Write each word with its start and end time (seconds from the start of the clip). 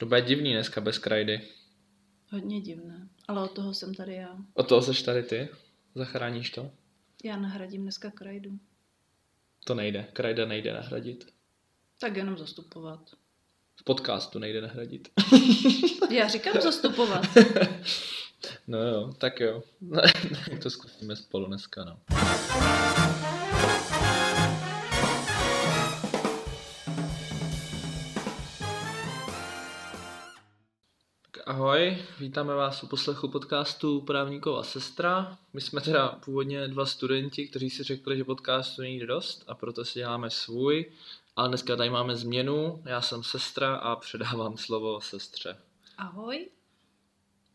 To 0.00 0.06
bude 0.06 0.22
divný 0.22 0.52
dneska 0.52 0.80
bez 0.80 0.98
krajdy. 0.98 1.40
Hodně 2.30 2.60
divné. 2.60 3.08
Ale 3.28 3.42
od 3.44 3.52
toho 3.52 3.74
jsem 3.74 3.94
tady 3.94 4.14
já. 4.14 4.36
Od 4.54 4.68
toho 4.68 4.82
seš 4.82 5.02
tady 5.02 5.22
ty? 5.22 5.48
Zachráníš 5.94 6.50
to? 6.50 6.70
Já 7.24 7.36
nahradím 7.36 7.82
dneska 7.82 8.10
krajdu. 8.10 8.58
To 9.64 9.74
nejde. 9.74 10.06
Krajda 10.12 10.46
nejde 10.46 10.72
nahradit. 10.72 11.26
Tak 12.00 12.16
jenom 12.16 12.38
zastupovat. 12.38 13.00
V 13.76 13.84
podcastu 13.84 14.38
nejde 14.38 14.60
nahradit. 14.60 15.08
Já 16.10 16.28
říkám 16.28 16.62
zastupovat. 16.62 17.26
No 18.66 18.78
jo, 18.78 19.12
tak 19.18 19.40
jo. 19.40 19.62
to 20.62 20.70
zkusíme 20.70 21.16
spolu 21.16 21.46
dneska, 21.46 21.84
no. 21.84 21.98
Ahoj, 31.70 31.98
vítáme 32.18 32.54
vás 32.54 32.82
u 32.82 32.86
poslechu 32.86 33.28
podcastu 33.28 34.00
Právníková 34.00 34.62
sestra. 34.62 35.38
My 35.52 35.60
jsme 35.60 35.80
teda 35.80 36.08
původně 36.08 36.68
dva 36.68 36.86
studenti, 36.86 37.48
kteří 37.48 37.70
si 37.70 37.82
řekli, 37.82 38.16
že 38.16 38.24
podcastu 38.24 38.82
není 38.82 39.06
dost 39.06 39.44
a 39.46 39.54
proto 39.54 39.84
si 39.84 39.98
děláme 39.98 40.30
svůj. 40.30 40.92
Ale 41.36 41.48
dneska 41.48 41.76
tady 41.76 41.90
máme 41.90 42.16
změnu, 42.16 42.82
já 42.84 43.00
jsem 43.00 43.22
sestra 43.22 43.74
a 43.76 43.96
předávám 43.96 44.56
slovo 44.56 45.00
sestře. 45.00 45.58
Ahoj. 45.98 46.48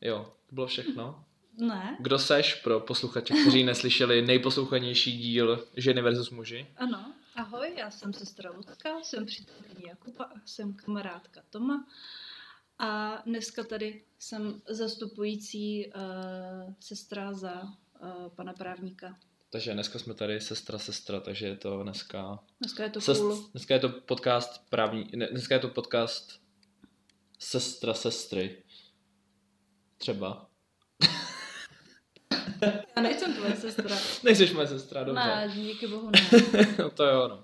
Jo, 0.02 0.34
to 0.50 0.56
bylo 0.56 0.68
všechno. 0.68 1.24
Ne. 1.58 1.98
Kdo 2.00 2.20
seš 2.20 2.56
pro 2.56 2.80
posluchače, 2.80 3.34
kteří 3.34 3.64
neslyšeli 3.64 4.22
nejposlouchanější 4.22 5.18
díl 5.18 5.66
Ženy 5.78 6.02
versus 6.02 6.30
muži? 6.30 6.68
Ano. 6.78 7.14
Ahoj, 7.36 7.74
já 7.78 7.92
jsem 7.92 8.14
sestra 8.14 8.52
Lucka, 8.52 9.00
jsem 9.04 9.26
přítelkyně 9.26 9.88
Jakuba 9.88 10.26
a 10.26 10.34
jsem 10.46 10.74
kamarádka 10.74 11.42
Toma. 11.50 11.86
A 12.80 13.22
dneska 13.26 13.64
tady 13.64 14.04
jsem 14.20 14.62
zastupující 14.70 15.86
uh, 15.86 16.74
sestra 16.80 17.34
za 17.34 17.64
uh, 17.64 18.30
pana 18.36 18.54
právníka. 18.54 19.18
Takže 19.50 19.74
dneska 19.74 20.00
jsme 20.00 20.14
tady 20.14 20.42
sestra, 20.42 20.80
sestra, 20.80 21.20
takže 21.20 21.48
je 21.48 21.56
to 21.56 21.84
dneska... 21.84 22.40
Dneska 22.60 22.84
je 22.84 22.90
to 22.90 23.02
Sest, 23.02 23.22
cool. 23.22 23.50
Dneska 23.52 23.74
je 23.74 23.80
to 23.80 23.90
podcast 23.90 24.70
právní... 24.70 25.10
Ne, 25.16 25.28
dneska 25.28 25.56
je 25.56 25.60
to 25.60 25.68
podcast 25.68 26.42
sestra, 27.40 27.94
sestry. 27.94 28.64
Třeba. 29.98 30.50
Já 32.96 33.02
nejsem 33.02 33.34
tvoje 33.34 33.56
sestra. 33.56 33.98
Nejsiš 34.24 34.54
moje 34.54 34.68
sestra, 34.68 35.04
dobře. 35.04 35.26
Ne, 35.26 35.52
díky 35.56 35.88
bohu 35.88 36.10
ne. 36.54 36.76
no 36.80 36.90
to 36.90 37.06
jo, 37.06 37.28
no. 37.28 37.44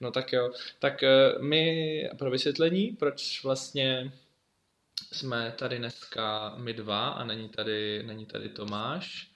No 0.00 0.10
tak 0.10 0.32
jo. 0.32 0.52
Tak 0.78 1.02
eh, 1.02 1.38
my 1.40 2.10
pro 2.18 2.30
vysvětlení, 2.30 2.90
proč 2.90 3.44
vlastně 3.44 4.12
jsme 5.12 5.54
tady 5.58 5.78
dneska 5.78 6.54
my 6.56 6.72
dva 6.72 7.08
a 7.08 7.24
není 7.24 7.48
tady, 7.48 8.02
není 8.02 8.26
tady 8.26 8.48
Tomáš, 8.48 9.32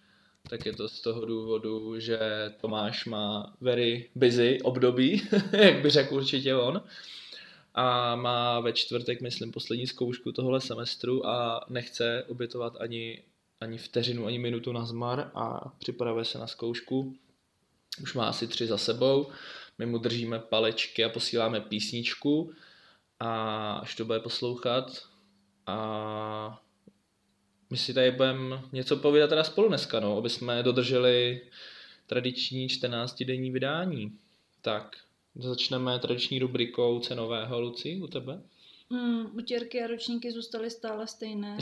tak 0.48 0.66
je 0.66 0.72
to 0.72 0.88
z 0.88 1.00
toho 1.00 1.24
důvodu, 1.24 2.00
že 2.00 2.18
Tomáš 2.60 3.04
má 3.04 3.54
very 3.60 4.10
busy 4.14 4.60
období, 4.62 5.28
jak 5.52 5.82
by 5.82 5.90
řekl 5.90 6.14
určitě 6.14 6.54
on. 6.54 6.82
A 7.74 8.16
má 8.16 8.60
ve 8.60 8.72
čtvrtek, 8.72 9.20
myslím, 9.20 9.52
poslední 9.52 9.86
zkoušku 9.86 10.32
tohle 10.32 10.60
semestru 10.60 11.26
a 11.26 11.64
nechce 11.68 12.24
obětovat 12.28 12.76
ani, 12.80 13.22
ani 13.60 13.78
vteřinu, 13.78 14.26
ani 14.26 14.38
minutu 14.38 14.72
na 14.72 14.86
zmar 14.86 15.30
a 15.34 15.72
připravuje 15.78 16.24
se 16.24 16.38
na 16.38 16.46
zkoušku. 16.46 17.16
Už 18.02 18.14
má 18.14 18.28
asi 18.28 18.46
tři 18.46 18.66
za 18.66 18.78
sebou. 18.78 19.26
My 19.78 19.86
mu 19.86 19.98
držíme 19.98 20.38
palečky 20.38 21.04
a 21.04 21.08
posíláme 21.08 21.60
písničku 21.60 22.52
a 23.20 23.72
až 23.72 23.94
to 23.94 24.04
bude 24.04 24.20
poslouchat 24.20 25.02
a 25.66 26.62
my 27.70 27.76
si 27.76 27.94
tady 27.94 28.10
budeme 28.10 28.62
něco 28.72 28.96
povídat 28.96 29.30
teda 29.30 29.44
spolu 29.44 29.68
dneska, 29.68 30.00
no, 30.00 30.18
aby 30.18 30.30
jsme 30.30 30.62
dodrželi 30.62 31.40
tradiční 32.06 32.68
14-denní 32.68 33.50
vydání. 33.50 34.12
Tak, 34.62 34.96
začneme 35.34 35.98
tradiční 35.98 36.38
rubrikou 36.38 37.00
cenového, 37.00 37.60
Luci, 37.60 38.00
u 38.02 38.06
tebe? 38.06 38.42
Mm, 38.90 39.36
utěrky 39.36 39.82
a 39.82 39.86
ročníky 39.86 40.32
zůstaly 40.32 40.70
stále 40.70 41.06
stejné. 41.06 41.58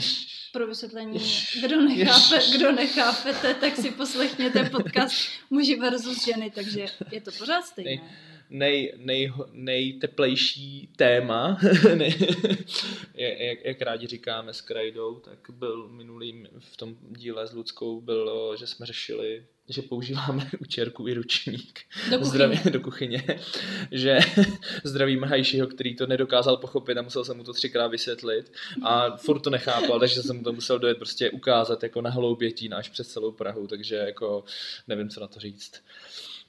Pro 0.53 0.67
vysvětlení, 0.67 1.19
kdo, 1.63 1.81
nechápe, 1.81 2.39
kdo 2.57 2.71
nechápete, 2.71 3.53
tak 3.53 3.75
si 3.75 3.91
poslechněte 3.91 4.69
podcast 4.69 5.15
Muži 5.49 5.75
versus 5.75 6.25
ženy, 6.25 6.51
takže 6.55 6.85
je 7.11 7.21
to 7.21 7.31
pořád 7.31 7.61
stejné. 7.61 8.01
Nej, 8.49 8.93
nej, 8.97 9.33
nejteplejší 9.51 10.89
téma, 10.95 11.57
jak, 13.15 13.65
jak 13.65 13.81
rádi 13.81 14.07
říkáme 14.07 14.53
s 14.53 14.61
Krajdou, 14.61 15.19
tak 15.19 15.39
byl 15.49 15.87
minulý 15.87 16.47
v 16.59 16.77
tom 16.77 16.95
díle 17.09 17.47
s 17.47 17.53
Ludskou 17.53 18.01
bylo, 18.01 18.57
že 18.57 18.67
jsme 18.67 18.85
řešili, 18.85 19.45
že 19.69 19.81
používáme 19.81 20.49
učerku 20.59 21.07
i 21.07 21.13
ručník 21.13 21.79
Do 22.11 22.17
kuchyně. 22.17 22.29
Zdraví, 22.29 22.59
do 22.69 22.79
kuchyně, 22.79 23.23
že 23.91 24.19
zdravíme 24.83 25.27
Hajšiho, 25.27 25.67
který 25.67 25.95
to 25.95 26.07
nedokázal 26.07 26.57
pochopit 26.57 26.97
a 26.97 27.01
musel 27.01 27.25
jsem 27.25 27.37
mu 27.37 27.43
to 27.43 27.53
třikrát 27.53 27.87
vysvětlit 27.87 28.51
a 28.83 29.17
furt 29.17 29.39
to 29.39 29.49
nechápal, 29.49 29.99
takže 29.99 30.23
jsem 30.23 30.37
mu 30.37 30.43
to 30.43 30.53
musel 30.53 30.79
dojet 30.79 30.97
prostě 30.97 31.29
ukázat 31.29 31.83
jako 31.83 32.01
na 32.01 32.09
hloubětí 32.09 32.69
náš 32.69 32.89
přes 32.89 33.07
celou 33.07 33.31
Prahu, 33.31 33.67
takže 33.67 33.95
jako 33.95 34.43
nevím, 34.87 35.09
co 35.09 35.19
na 35.19 35.27
to 35.27 35.39
říct. 35.39 35.81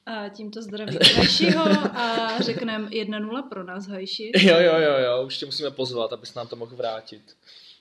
A 0.06 0.28
tímto 0.28 0.62
zdraví 0.62 0.98
Hajšiho 1.16 1.64
a 1.98 2.28
řekneme 2.40 2.88
1-0 2.88 3.48
pro 3.48 3.64
nás 3.64 3.88
Hajši. 3.88 4.32
Jo, 4.38 4.56
jo, 4.60 4.74
jo, 4.78 4.98
jo, 4.98 5.26
už 5.26 5.38
tě 5.38 5.46
musíme 5.46 5.70
pozvat, 5.70 6.12
abys 6.12 6.34
nám 6.34 6.48
to 6.48 6.56
mohl 6.56 6.76
vrátit. 6.76 7.22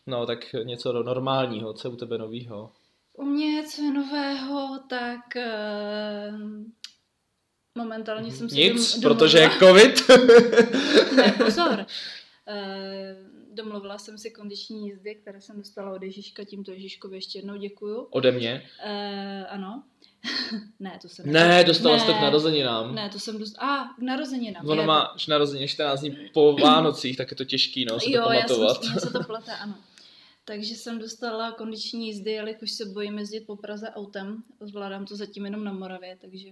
No, 0.07 0.25
tak 0.25 0.53
něco 0.63 0.91
do 0.91 1.03
normálního, 1.03 1.73
co 1.73 1.87
je 1.87 1.93
u 1.93 1.95
tebe 1.95 2.17
novýho? 2.17 2.71
U 3.13 3.23
mě 3.25 3.63
co 3.63 3.81
je 3.81 3.91
nového, 3.93 4.79
tak 4.89 5.19
uh, 5.35 6.39
momentálně 7.77 8.31
jsem 8.31 8.49
si 8.49 8.55
Nic, 8.55 8.99
dom- 8.99 9.01
protože 9.01 9.37
je 9.37 9.49
covid. 9.59 10.09
ne, 11.15 11.31
pozor. 11.37 11.85
Uh, 12.49 13.34
domluvila 13.55 13.97
jsem 13.97 14.17
si 14.17 14.31
kondiční 14.31 14.87
jízdy, 14.87 15.15
které 15.15 15.41
jsem 15.41 15.57
dostala 15.57 15.91
od 15.91 16.03
Ježíška, 16.03 16.43
tímto 16.43 16.71
Ježíškovi 16.71 17.17
ještě 17.17 17.37
jednou 17.39 17.55
děkuju. 17.57 18.07
Ode 18.11 18.31
mě? 18.31 18.63
Uh, 18.85 18.91
ano. 19.49 19.83
ne, 20.79 20.99
to 21.01 21.09
se 21.09 21.23
Ne, 21.25 21.63
dostala 21.63 21.99
jsi 21.99 22.05
to 22.05 22.13
k 22.13 22.21
narozeninám. 22.21 22.95
Ne, 22.95 23.09
to 23.09 23.19
jsem 23.19 23.39
dostala. 23.39 23.81
A, 23.81 23.93
k 23.93 24.01
narozeninám. 24.01 24.69
Ono 24.69 24.81
je 24.81 24.87
máš 24.87 25.27
narozeniny 25.27 25.67
14 25.67 25.99
dní 25.99 26.17
po 26.33 26.53
Vánocích, 26.53 27.17
tak 27.17 27.31
je 27.31 27.37
to 27.37 27.45
těžký, 27.45 27.85
no, 27.85 27.99
se 27.99 28.05
to 28.05 28.11
Jo, 28.11 28.21
já 28.21 28.27
pamatovat. 28.27 28.83
jsem, 28.83 28.93
něco 28.93 29.11
to 29.11 29.23
plete, 29.23 29.51
ano. 29.55 29.75
Takže 30.47 30.75
jsem 30.75 30.99
dostala 30.99 31.51
kondiční 31.51 32.07
jízdy, 32.07 32.31
jelikož 32.31 32.71
se 32.71 32.85
bojím 32.85 33.17
jezdit 33.17 33.39
po 33.39 33.55
Praze 33.55 33.89
autem. 33.89 34.43
Zvládám 34.61 35.05
to 35.05 35.15
zatím 35.15 35.45
jenom 35.45 35.63
na 35.63 35.73
Moravě, 35.73 36.17
takže 36.21 36.49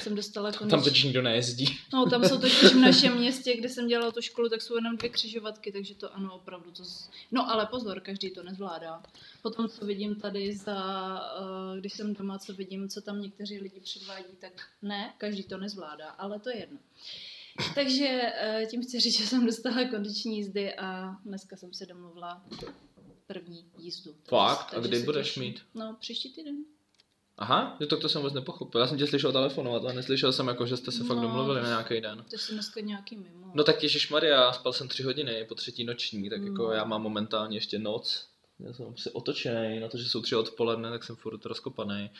jsem 0.00 0.14
dostala 0.14 0.52
kondiční... 0.52 0.70
Tam 0.70 0.82
totiž 0.84 1.02
nikdo 1.04 1.22
nejezdí. 1.22 1.78
No, 1.92 2.10
tam 2.10 2.24
jsou 2.24 2.38
totiž 2.40 2.62
v 2.62 2.74
našem 2.76 3.18
městě, 3.18 3.56
kde 3.56 3.68
jsem 3.68 3.86
dělala 3.88 4.12
tu 4.12 4.20
školu, 4.20 4.48
tak 4.48 4.62
jsou 4.62 4.74
jenom 4.76 4.96
dvě 4.96 5.10
křižovatky, 5.10 5.72
takže 5.72 5.94
to 5.94 6.14
ano, 6.16 6.34
opravdu 6.34 6.70
to... 6.70 6.84
Z... 6.84 7.10
No, 7.32 7.50
ale 7.50 7.66
pozor, 7.66 8.00
každý 8.00 8.30
to 8.30 8.42
nezvládá. 8.42 9.02
Potom, 9.42 9.68
co 9.68 9.86
vidím 9.86 10.14
tady 10.14 10.56
za... 10.56 11.20
eh, 11.76 11.80
Když 11.80 11.92
jsem 11.92 12.14
doma, 12.14 12.38
co 12.38 12.54
vidím, 12.54 12.88
co 12.88 13.00
tam 13.00 13.22
někteří 13.22 13.58
lidi 13.58 13.80
předvádí, 13.80 14.36
tak 14.38 14.52
ne, 14.82 15.14
každý 15.18 15.42
to 15.42 15.58
nezvládá, 15.58 16.08
ale 16.08 16.38
to 16.40 16.50
je 16.50 16.56
jedno. 16.56 16.78
Takže 17.74 18.32
eh, 18.34 18.66
tím 18.70 18.82
chci 18.82 19.00
říct, 19.00 19.18
že 19.18 19.26
jsem 19.26 19.46
dostala 19.46 19.88
kondiční 19.88 20.36
jízdy 20.36 20.74
a 20.74 21.16
dneska 21.24 21.56
jsem 21.56 21.74
se 21.74 21.86
domluvila 21.86 22.44
první 23.32 23.64
jízdu. 23.78 24.14
Fakt? 24.28 24.68
A 24.68 24.74
takže 24.74 24.88
kdy 24.88 24.98
se 24.98 25.04
budeš 25.04 25.26
těším. 25.28 25.42
mít? 25.42 25.62
No, 25.74 25.96
příští 26.00 26.32
týden. 26.32 26.56
Aha, 27.38 27.76
jo, 27.80 27.86
tak 27.86 27.98
to 28.00 28.08
jsem 28.08 28.20
vůbec 28.20 28.34
nepochopil. 28.34 28.80
Já 28.80 28.86
jsem 28.86 28.98
tě 28.98 29.06
slyšel 29.06 29.32
telefonovat, 29.32 29.82
ale 29.84 29.92
neslyšel 29.92 30.32
jsem 30.32 30.48
jako, 30.48 30.66
že 30.66 30.76
jste 30.76 30.92
se 30.92 31.04
fakt 31.04 31.16
No. 31.16 31.22
domluvili 31.22 31.62
na 31.62 31.68
nějaký 31.68 32.00
den. 32.00 32.24
To 32.30 32.38
jsem 32.38 32.54
dneska 32.56 32.80
nějaký 32.80 33.16
mimo. 33.16 33.50
No 33.54 33.64
tak 33.64 33.82
Ježíš 33.82 34.10
Maria, 34.10 34.52
spal 34.52 34.72
jsem 34.72 34.88
tři 34.88 35.02
hodiny 35.02 35.44
po 35.48 35.54
třetí 35.54 35.84
noční, 35.84 36.30
tak 36.30 36.42
jako 36.42 36.62
No. 36.66 36.70
já 36.72 36.84
mám 36.84 37.02
momentálně 37.02 37.56
ještě 37.56 37.78
noc. 37.78 38.26
Já 38.60 38.72
jsem 38.74 38.96
si 38.96 39.10
otočený 39.10 39.80
na 39.80 39.88
to, 39.88 39.98
že 39.98 40.08
jsou 40.08 40.22
tři 40.22 40.36
odpoledne, 40.36 40.90
tak 40.90 41.04
jsem 41.04 41.16
furt 41.16 41.44
rozkopaný. 41.46 42.10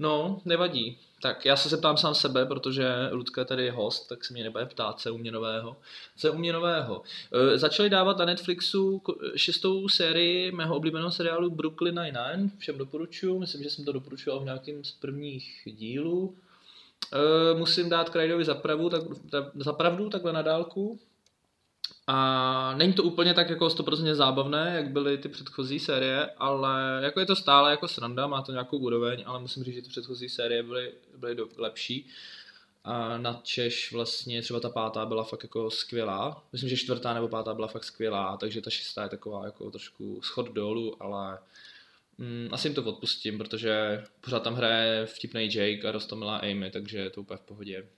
No, 0.00 0.40
nevadí. 0.44 0.98
Tak 1.22 1.44
já 1.44 1.56
se 1.56 1.68
zeptám 1.68 1.96
sám 1.96 2.14
sebe, 2.14 2.46
protože 2.46 3.08
Ludka 3.12 3.44
tady 3.44 3.64
je 3.64 3.72
host, 3.72 4.08
tak 4.08 4.24
se 4.24 4.32
mě 4.32 4.44
nebude 4.44 4.66
ptát, 4.66 5.00
co 5.00 5.08
je 5.08 5.12
u 5.12 5.18
mě 5.18 5.32
nového. 5.32 5.76
Co 6.16 6.26
je 6.26 6.30
u 6.30 6.38
mě 6.38 6.52
nového? 6.52 7.02
E, 7.32 7.58
začali 7.58 7.90
dávat 7.90 8.18
na 8.18 8.24
Netflixu 8.24 9.02
šestou 9.36 9.88
sérii 9.88 10.52
mého 10.52 10.76
oblíbeného 10.76 11.10
seriálu 11.10 11.50
Brooklyn 11.50 11.94
Nine-Nine. 11.94 12.50
Všem 12.58 12.78
doporučuji, 12.78 13.38
myslím, 13.38 13.62
že 13.62 13.70
jsem 13.70 13.84
to 13.84 13.92
doporučoval 13.92 14.40
v 14.40 14.44
nějakém 14.44 14.84
z 14.84 14.92
prvních 14.92 15.62
dílů. 15.64 16.34
E, 17.12 17.58
musím 17.58 17.88
dát 17.88 18.10
Krajdovi 18.10 18.44
zapravu, 18.44 18.90
tak, 18.90 19.02
ta, 19.30 19.50
zapravdu 19.54 20.10
takhle 20.10 20.32
na 20.32 20.42
dálku. 20.42 20.98
A 22.12 22.74
není 22.74 22.92
to 22.92 23.02
úplně 23.02 23.34
tak 23.34 23.50
jako 23.50 23.66
100% 23.66 24.14
zábavné, 24.14 24.72
jak 24.76 24.88
byly 24.90 25.18
ty 25.18 25.28
předchozí 25.28 25.78
série, 25.78 26.30
ale 26.38 27.00
jako 27.02 27.20
je 27.20 27.26
to 27.26 27.36
stále 27.36 27.70
jako 27.70 27.88
sranda, 27.88 28.26
má 28.26 28.42
to 28.42 28.52
nějakou 28.52 28.78
úroveň, 28.78 29.22
ale 29.26 29.40
musím 29.40 29.64
říct, 29.64 29.74
že 29.74 29.82
ty 29.82 29.88
předchozí 29.88 30.28
série 30.28 30.62
byly, 30.62 30.92
byly 31.16 31.34
do, 31.34 31.48
lepší. 31.56 32.08
a 32.84 33.18
na 33.18 33.40
Češ 33.42 33.92
vlastně 33.92 34.42
třeba 34.42 34.60
ta 34.60 34.70
pátá 34.70 35.06
byla 35.06 35.24
fakt 35.24 35.42
jako 35.42 35.70
skvělá. 35.70 36.44
Myslím, 36.52 36.70
že 36.70 36.76
čtvrtá 36.76 37.14
nebo 37.14 37.28
pátá 37.28 37.54
byla 37.54 37.68
fakt 37.68 37.84
skvělá, 37.84 38.36
takže 38.36 38.60
ta 38.60 38.70
šestá 38.70 39.02
je 39.02 39.08
taková 39.08 39.44
jako 39.44 39.70
trošku 39.70 40.20
schod 40.22 40.52
dolů, 40.52 41.02
ale 41.02 41.38
mm, 42.18 42.48
asi 42.52 42.68
jim 42.68 42.74
to 42.74 42.84
odpustím, 42.84 43.38
protože 43.38 44.04
pořád 44.20 44.42
tam 44.42 44.54
hraje 44.54 45.06
vtipný 45.06 45.54
Jake 45.54 45.88
a 45.88 45.92
rostomilá 45.92 46.36
Amy, 46.36 46.70
takže 46.70 46.98
je 46.98 47.10
to 47.10 47.20
úplně 47.20 47.38
v 47.38 47.40
pohodě. 47.40 47.88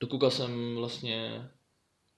Dokoukal 0.00 0.30
jsem 0.30 0.76
vlastně 0.76 1.50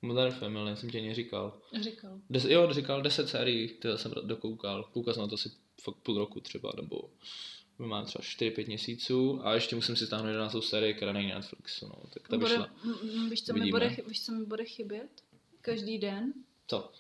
Modern 0.03 0.33
Family, 0.35 0.77
jsem 0.77 0.91
tě 0.91 1.01
neříkal. 1.03 1.59
Říkal. 1.81 2.19
Des, 2.31 2.45
jo, 2.45 2.73
říkal 2.73 3.03
10 3.03 3.29
sérií, 3.29 3.69
které 3.69 3.99
jsem 3.99 4.13
dokoukal. 4.23 4.85
Koukal 4.93 5.15
jsem 5.15 5.21
na 5.23 5.29
to 5.29 5.35
asi 5.35 5.51
fakt 5.83 5.95
půl 5.97 6.19
roku 6.19 6.41
třeba, 6.41 6.73
nebo 6.77 7.11
mám 7.79 8.05
třeba 8.05 8.23
4-5 8.25 8.67
měsíců 8.67 9.41
a 9.47 9.55
ještě 9.55 9.77
musím 9.77 9.97
si 9.97 10.07
stáhnout 10.07 10.29
11 10.29 10.57
sérii, 10.69 10.95
která 10.95 11.13
není 11.13 11.29
na 11.29 11.35
Netflixu, 11.35 11.87
no, 11.87 11.95
tak 12.15 12.29
ta 12.29 12.37
Bude, 12.39 12.49
vyšla. 12.51 12.69
m- 12.85 12.95
m- 13.17 13.31
víš, 13.31 13.43
co 13.45 13.53
mi 13.53 13.71
bude, 13.71 13.97
víš, 14.09 14.25
co 14.25 14.33
mi 14.33 14.45
bude 14.47 14.65
chybět? 14.65 15.09
Každý 15.61 15.99
den. 15.99 16.33
To. 16.67 16.91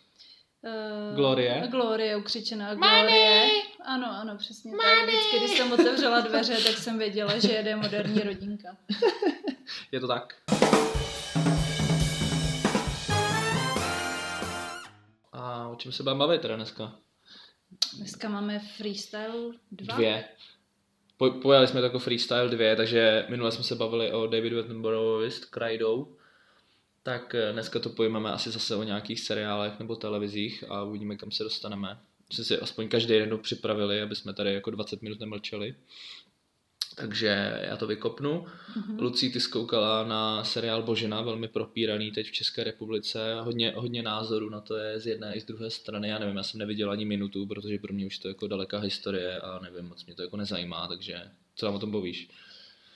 Uh, 0.63 1.17
Glorie? 1.17 1.69
Glorie, 1.71 2.17
ukřičená 2.17 2.75
Glorie. 2.75 3.51
Ano, 3.85 4.07
ano, 4.11 4.37
přesně 4.39 4.73
tak. 4.73 5.09
Vždycky, 5.09 5.39
když 5.39 5.51
jsem 5.59 5.73
otevřela 5.73 6.21
dveře, 6.21 6.53
tak 6.65 6.79
jsem 6.79 6.99
věděla, 6.99 7.39
že 7.39 7.53
jede 7.53 7.77
moderní 7.77 8.21
rodinka. 8.21 8.77
Je 9.93 10.01
to 10.01 10.07
tak. 10.09 10.43
Čem 15.81 15.93
se 15.93 16.03
budeme 16.03 16.19
bavit 16.19 16.43
teda 16.43 16.57
dneska? 16.57 16.97
Dneska 17.97 18.29
máme 18.29 18.59
freestyle 18.59 19.53
2. 19.73 19.95
Dvě. 19.97 20.25
Po, 21.17 21.31
pojali 21.31 21.69
jsme 21.69 21.81
to 21.81 21.87
jako 21.87 21.99
freestyle 21.99 22.49
dvě, 22.49 22.77
takže 22.77 23.27
minule 23.29 23.53
jsme 23.53 23.65
se 23.65 23.75
bavili 23.75 24.13
o 24.13 24.27
Davidu 24.27 24.61
Attenboroughovi 24.61 25.31
s 25.31 25.39
Krajdou. 25.45 26.17
Tak 27.03 27.35
eh, 27.35 27.53
dneska 27.53 27.79
to 27.79 27.91
pojmeme 27.91 28.33
asi 28.33 28.51
zase 28.51 28.77
o 28.77 28.83
nějakých 28.83 29.21
seriálech 29.21 29.79
nebo 29.79 29.97
televizích 29.97 30.65
a 30.69 30.83
uvidíme, 30.83 31.17
kam 31.17 31.31
se 31.31 31.45
dostaneme. 31.45 31.99
Jsme 32.33 32.45
si 32.45 32.59
aspoň 32.59 32.89
každý 32.89 33.19
den 33.19 33.39
připravili, 33.39 34.03
aby 34.03 34.17
jsme 34.17 34.35
tady 34.35 34.55
jako 34.55 34.71
20 34.71 35.03
minut 35.03 35.21
nemlčeli. 35.21 35.75
Takže 37.01 37.61
já 37.63 37.77
to 37.77 37.87
vykopnu. 37.87 38.45
Mhm. 38.77 38.99
Lucí, 39.01 39.33
ty 39.33 39.41
zkoukala 39.41 40.05
na 40.05 40.45
seriál 40.45 40.83
Božena, 40.83 41.23
velmi 41.23 41.49
propíraný 41.49 42.11
teď 42.11 42.27
v 42.27 42.33
České 42.33 42.65
republice. 42.65 43.35
Hodně, 43.41 43.73
hodně 43.77 44.03
názorů 44.03 44.51
na 44.51 44.61
to 44.61 44.77
je 44.77 45.01
z 45.01 45.07
jedné 45.07 45.35
i 45.35 45.41
z 45.41 45.45
druhé 45.45 45.71
strany. 45.71 46.09
Já 46.09 46.19
nevím, 46.19 46.37
já 46.37 46.43
jsem 46.43 46.59
neviděl 46.59 46.91
ani 46.91 47.05
minutu, 47.05 47.47
protože 47.47 47.79
pro 47.79 47.93
mě 47.93 48.07
už 48.07 48.19
to 48.19 48.29
je 48.29 48.31
jako 48.31 48.47
daleká 48.47 48.79
historie 48.79 49.41
a 49.41 49.59
nevím, 49.59 49.85
moc 49.89 50.07
mě 50.07 50.15
to 50.15 50.23
jako 50.23 50.37
nezajímá, 50.37 50.89
takže 50.89 51.23
co 51.55 51.67
nám 51.67 51.75
o 51.75 51.79
tom 51.79 51.91
povíš? 51.91 52.31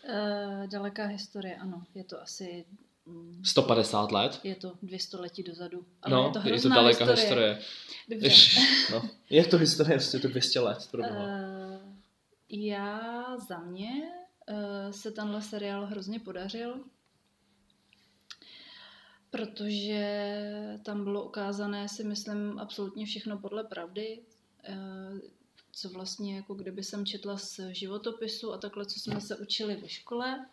Uh, 0.08 0.66
daleká 0.70 1.06
historie, 1.06 1.56
ano. 1.56 1.82
Je 1.94 2.04
to 2.04 2.22
asi... 2.22 2.64
mm, 3.06 3.42
150 3.44 4.12
let? 4.12 4.40
Je 4.44 4.54
to 4.54 4.72
dvě 4.82 4.98
století 5.00 5.42
dozadu. 5.42 5.84
Ale 6.02 6.14
No, 6.14 6.26
je 6.26 6.32
to, 6.32 6.38
je 6.38 6.42
to 6.42 6.48
hrozná 6.48 6.76
daleká 6.76 7.04
historie. 7.04 7.54
historie. 7.54 7.58
Dobře. 8.08 8.26
Jež, 8.26 8.58
no. 8.92 9.08
Je 9.30 9.44
to 9.44 9.58
historie, 9.58 9.96
prostě 9.98 10.18
to 10.18 10.28
200 10.28 10.60
let. 10.60 10.88
Uh, 10.94 11.04
já 12.49 13.25
za 13.37 13.58
mě 13.58 14.12
uh, 14.49 14.91
se 14.91 15.11
tenhle 15.11 15.43
seriál 15.43 15.87
hrozně 15.87 16.20
podařil, 16.20 16.85
protože 19.31 20.79
tam 20.85 21.05
bylo 21.05 21.25
ukázané, 21.25 21.88
si 21.88 22.05
myslím, 22.05 22.58
absolutně 22.58 23.06
všechno 23.06 23.38
podle 23.38 23.64
pravdy, 23.64 24.23
uh, 24.69 25.19
co 25.73 25.88
vlastně, 25.88 26.37
jako 26.37 26.55
kdyby 26.55 26.82
jsem 26.82 27.06
četla 27.06 27.38
z 27.38 27.61
životopisu 27.73 28.52
a 28.52 28.58
takhle, 28.58 28.87
co 28.87 29.00
jsme 29.00 29.20
se 29.20 29.37
učili 29.37 29.76
ve 29.76 29.88
škole. 29.88 30.46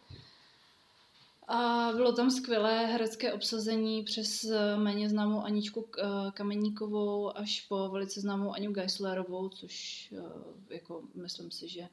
A 1.54 1.92
bylo 1.96 2.12
tam 2.12 2.32
skvělé 2.32 2.86
herecké 2.86 3.34
obsazení 3.34 4.04
přes 4.04 4.44
eh, 4.44 4.78
méně 4.78 5.10
známou 5.10 5.42
Aničku 5.42 5.88
eh, 5.98 6.04
Kameníkovou 6.32 7.38
až 7.38 7.62
po 7.62 7.90
velice 7.90 8.22
známou 8.22 8.54
Aniu 8.54 8.72
Geislerovou, 8.72 9.50
což 9.50 10.08
eh, 10.18 10.74
jako 10.74 11.04
myslím 11.16 11.52
si, 11.52 11.68
že 11.68 11.88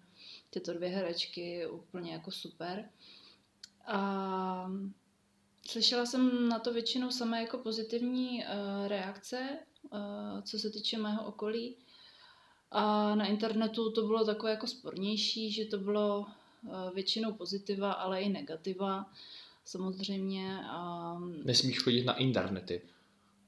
tyto 0.51 0.73
dvě 0.73 0.89
herečky 0.89 1.67
úplně 1.67 2.13
jako 2.13 2.31
super. 2.31 2.91
A 3.87 4.71
slyšela 5.67 6.07
jsem 6.07 6.49
na 6.49 6.59
to 6.59 6.73
většinou 6.73 7.11
samé 7.11 7.43
jako 7.43 7.59
pozitivní 7.59 8.45
reakce, 8.87 9.59
co 10.43 10.59
se 10.59 10.71
týče 10.71 10.99
mého 10.99 11.27
okolí. 11.27 11.77
A 12.71 13.15
na 13.15 13.27
internetu 13.27 13.93
to 13.93 14.07
bylo 14.07 14.25
takové 14.25 14.51
jako 14.51 14.67
spornější, 14.67 15.53
že 15.53 15.65
to 15.65 15.79
bylo 15.79 16.27
většinou 16.95 17.33
pozitiva, 17.33 17.93
ale 17.93 18.21
i 18.21 18.29
negativa 18.29 19.07
samozřejmě. 19.69 20.61
A... 20.71 21.19
Nesmíš 21.45 21.83
chodit 21.83 22.05
na 22.05 22.15
internety. 22.15 22.83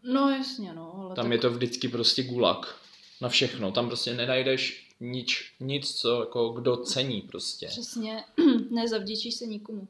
No 0.03 0.31
jasně, 0.31 0.75
no. 0.75 0.95
Ale 0.95 1.15
Tam 1.15 1.25
tak... 1.25 1.33
je 1.33 1.39
to 1.39 1.51
vždycky 1.51 1.89
prostě 1.89 2.23
gulag. 2.23 2.81
Na 3.21 3.29
všechno. 3.29 3.73
Tam 3.73 3.87
prostě 3.87 4.15
nenajdeš 4.15 4.91
nič, 5.01 5.55
nic, 5.61 5.95
co 5.95 6.21
jako 6.21 6.49
kdo 6.49 6.77
cení 6.77 7.23
prostě. 7.23 7.67
Přesně, 7.67 8.25
nezavděčíš 8.71 9.35
se 9.35 9.47
nikomu. 9.47 9.89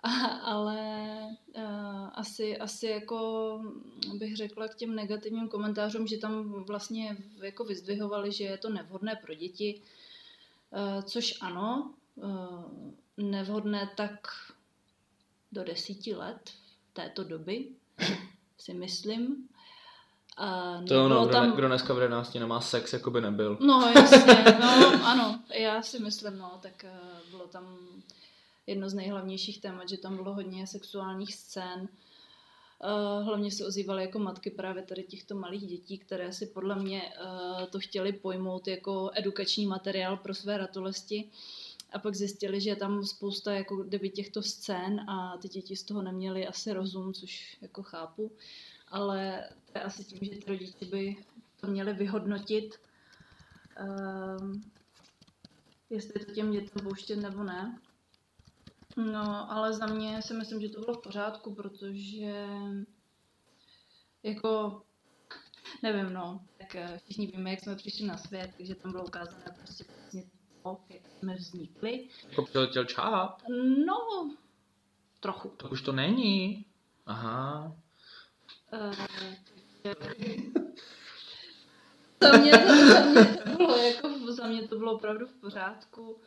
A, 0.00 0.10
ale 0.26 1.18
uh, 1.56 1.62
asi, 2.12 2.56
asi 2.56 2.86
jako 2.86 3.60
bych 4.14 4.36
řekla 4.36 4.68
k 4.68 4.74
těm 4.74 4.94
negativním 4.94 5.48
komentářům, 5.48 6.06
že 6.06 6.18
tam 6.18 6.64
vlastně 6.64 7.16
jako 7.42 7.64
vyzdvihovali, 7.64 8.32
že 8.32 8.44
je 8.44 8.58
to 8.58 8.68
nevhodné 8.70 9.18
pro 9.22 9.34
děti, 9.34 9.82
uh, 10.70 11.02
což 11.02 11.34
ano, 11.40 11.94
uh, 12.16 12.64
nevhodné 13.16 13.90
tak 13.96 14.28
do 15.52 15.64
desíti 15.64 16.14
let 16.14 16.50
této 16.92 17.24
doby, 17.24 17.68
si 18.58 18.74
myslím. 18.74 19.48
A 20.36 20.80
To 20.88 21.04
ono, 21.04 21.24
kdo, 21.24 21.32
tam... 21.32 21.52
kdo 21.52 21.66
dneska 21.66 21.94
v 21.94 21.98
11 22.02 22.34
nemá 22.34 22.60
sex, 22.60 22.92
jako 22.92 23.10
by 23.10 23.20
nebyl. 23.20 23.58
No 23.60 23.92
jasně, 23.94 24.58
no 24.60 25.04
ano, 25.04 25.40
já 25.54 25.82
si 25.82 25.98
myslím, 25.98 26.38
no, 26.38 26.58
tak 26.62 26.84
uh, 26.84 27.30
bylo 27.30 27.46
tam 27.46 27.78
jedno 28.66 28.88
z 28.88 28.94
nejhlavnějších 28.94 29.60
témat, 29.60 29.88
že 29.88 29.98
tam 29.98 30.16
bylo 30.16 30.34
hodně 30.34 30.66
sexuálních 30.66 31.34
scén. 31.34 31.88
Uh, 32.84 33.26
hlavně 33.26 33.50
se 33.50 33.66
ozývaly 33.66 34.02
jako 34.02 34.18
matky 34.18 34.50
právě 34.50 34.82
tady 34.82 35.02
těchto 35.02 35.34
malých 35.34 35.66
dětí, 35.66 35.98
které 35.98 36.32
si 36.32 36.46
podle 36.46 36.76
mě 36.76 37.02
uh, 37.02 37.64
to 37.66 37.80
chtěli 37.80 38.12
pojmout 38.12 38.68
jako 38.68 39.10
edukační 39.14 39.66
materiál 39.66 40.16
pro 40.16 40.34
své 40.34 40.58
ratolesti. 40.58 41.30
A 41.92 41.98
pak 41.98 42.14
zjistili, 42.14 42.60
že 42.60 42.70
je 42.70 42.76
tam 42.76 43.04
spousta 43.04 43.52
jako 43.52 43.76
kdyby 43.76 44.10
těchto 44.10 44.42
scén 44.42 45.10
a 45.10 45.36
ty 45.36 45.48
děti 45.48 45.76
z 45.76 45.82
toho 45.82 46.02
neměly 46.02 46.46
asi 46.46 46.72
rozum, 46.72 47.12
což 47.14 47.58
jako 47.60 47.82
chápu. 47.82 48.32
Ale 48.88 49.48
to 49.72 49.78
je 49.78 49.82
asi 49.82 50.04
tím, 50.04 50.18
že 50.22 50.30
ty 50.30 50.50
rodiče 50.50 50.84
by 50.84 51.16
to 51.60 51.66
měli 51.66 51.92
vyhodnotit, 51.92 52.80
um, 54.40 54.70
jestli 55.90 56.24
to 56.24 56.32
těm 56.32 56.52
dětem 56.52 56.82
pouštět 56.82 57.16
nebo 57.16 57.44
ne. 57.44 57.78
No, 58.96 59.52
ale 59.52 59.72
za 59.72 59.86
mě 59.86 60.22
si 60.22 60.34
myslím, 60.34 60.60
že 60.60 60.68
to 60.68 60.80
bylo 60.80 60.94
v 60.94 61.02
pořádku, 61.02 61.54
protože 61.54 62.46
jako, 64.22 64.82
nevím, 65.82 66.12
no, 66.12 66.40
tak 66.58 66.74
eh, 66.74 67.00
všichni 67.04 67.26
víme, 67.26 67.50
jak 67.50 67.60
jsme 67.60 67.76
přišli 67.76 68.06
na 68.06 68.16
svět, 68.16 68.50
takže 68.56 68.74
tam 68.74 68.92
bylo 68.92 69.04
ukázané 69.04 69.44
prostě 69.56 69.84
jak 70.88 71.02
jsme 71.18 71.34
vznikli. 71.34 72.08
Jako 72.28 72.42
přiletěl 72.42 72.84
čáp. 72.84 73.42
No, 73.86 74.30
trochu. 75.20 75.48
Tak 75.48 75.72
už 75.72 75.82
to 75.82 75.92
není. 75.92 76.64
Aha. 77.06 77.76
Uh, 78.72 78.94
za, 82.22 82.38
mě 82.38 82.52
to, 82.52 82.86
za, 82.88 83.04
mě 83.04 83.24
to 83.24 83.50
bylo 83.56 83.76
jako, 83.76 84.32
za 84.32 84.46
mě 84.46 84.68
to 84.68 84.78
bylo 84.78 84.94
opravdu 84.94 85.26
v 85.26 85.40
pořádku. 85.40 86.20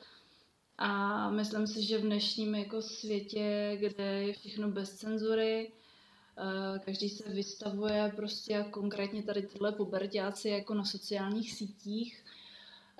A 0.77 1.29
myslím 1.29 1.67
si, 1.67 1.83
že 1.83 1.97
v 1.97 2.01
dnešním 2.01 2.55
jako 2.55 2.81
světě, 2.81 3.77
kde 3.79 4.03
je 4.03 4.33
všechno 4.33 4.71
bez 4.71 4.95
cenzury, 4.95 5.71
eh, 6.37 6.79
každý 6.79 7.09
se 7.09 7.29
vystavuje 7.29 8.13
prostě 8.15 8.57
a 8.57 8.69
konkrétně 8.69 9.23
tady 9.23 9.41
tyhle 9.41 9.71
pubertáci 9.71 10.49
jako 10.49 10.73
na 10.73 10.85
sociálních 10.85 11.53
sítích. 11.53 12.23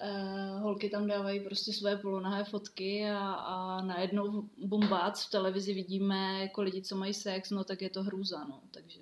Eh, 0.03 0.59
Holky 0.59 0.89
tam 0.89 1.07
dávají 1.07 1.39
prostě 1.39 1.73
své 1.73 1.97
polonahé 1.97 2.43
fotky 2.43 3.09
a, 3.09 3.33
a 3.33 3.81
najednou 3.81 4.49
bombác 4.57 5.25
v 5.25 5.31
televizi 5.31 5.73
vidíme 5.73 6.41
jako 6.41 6.61
lidi, 6.61 6.81
co 6.81 6.95
mají 6.95 7.13
sex, 7.13 7.49
no 7.49 7.63
tak 7.63 7.81
je 7.81 7.89
to 7.89 8.03
hrůza, 8.03 8.43
no. 8.43 8.61
Takže 8.71 8.99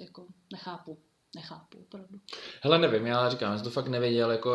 jako 0.00 0.26
nechápu, 0.52 0.98
nechápu 1.36 1.78
opravdu. 1.78 2.18
Hele, 2.60 2.78
nevím, 2.78 3.06
já 3.06 3.28
říkám, 3.28 3.52
já 3.52 3.58
jsem 3.58 3.64
to 3.64 3.70
fakt 3.70 3.88
nevěděl, 3.88 4.30
jako 4.30 4.54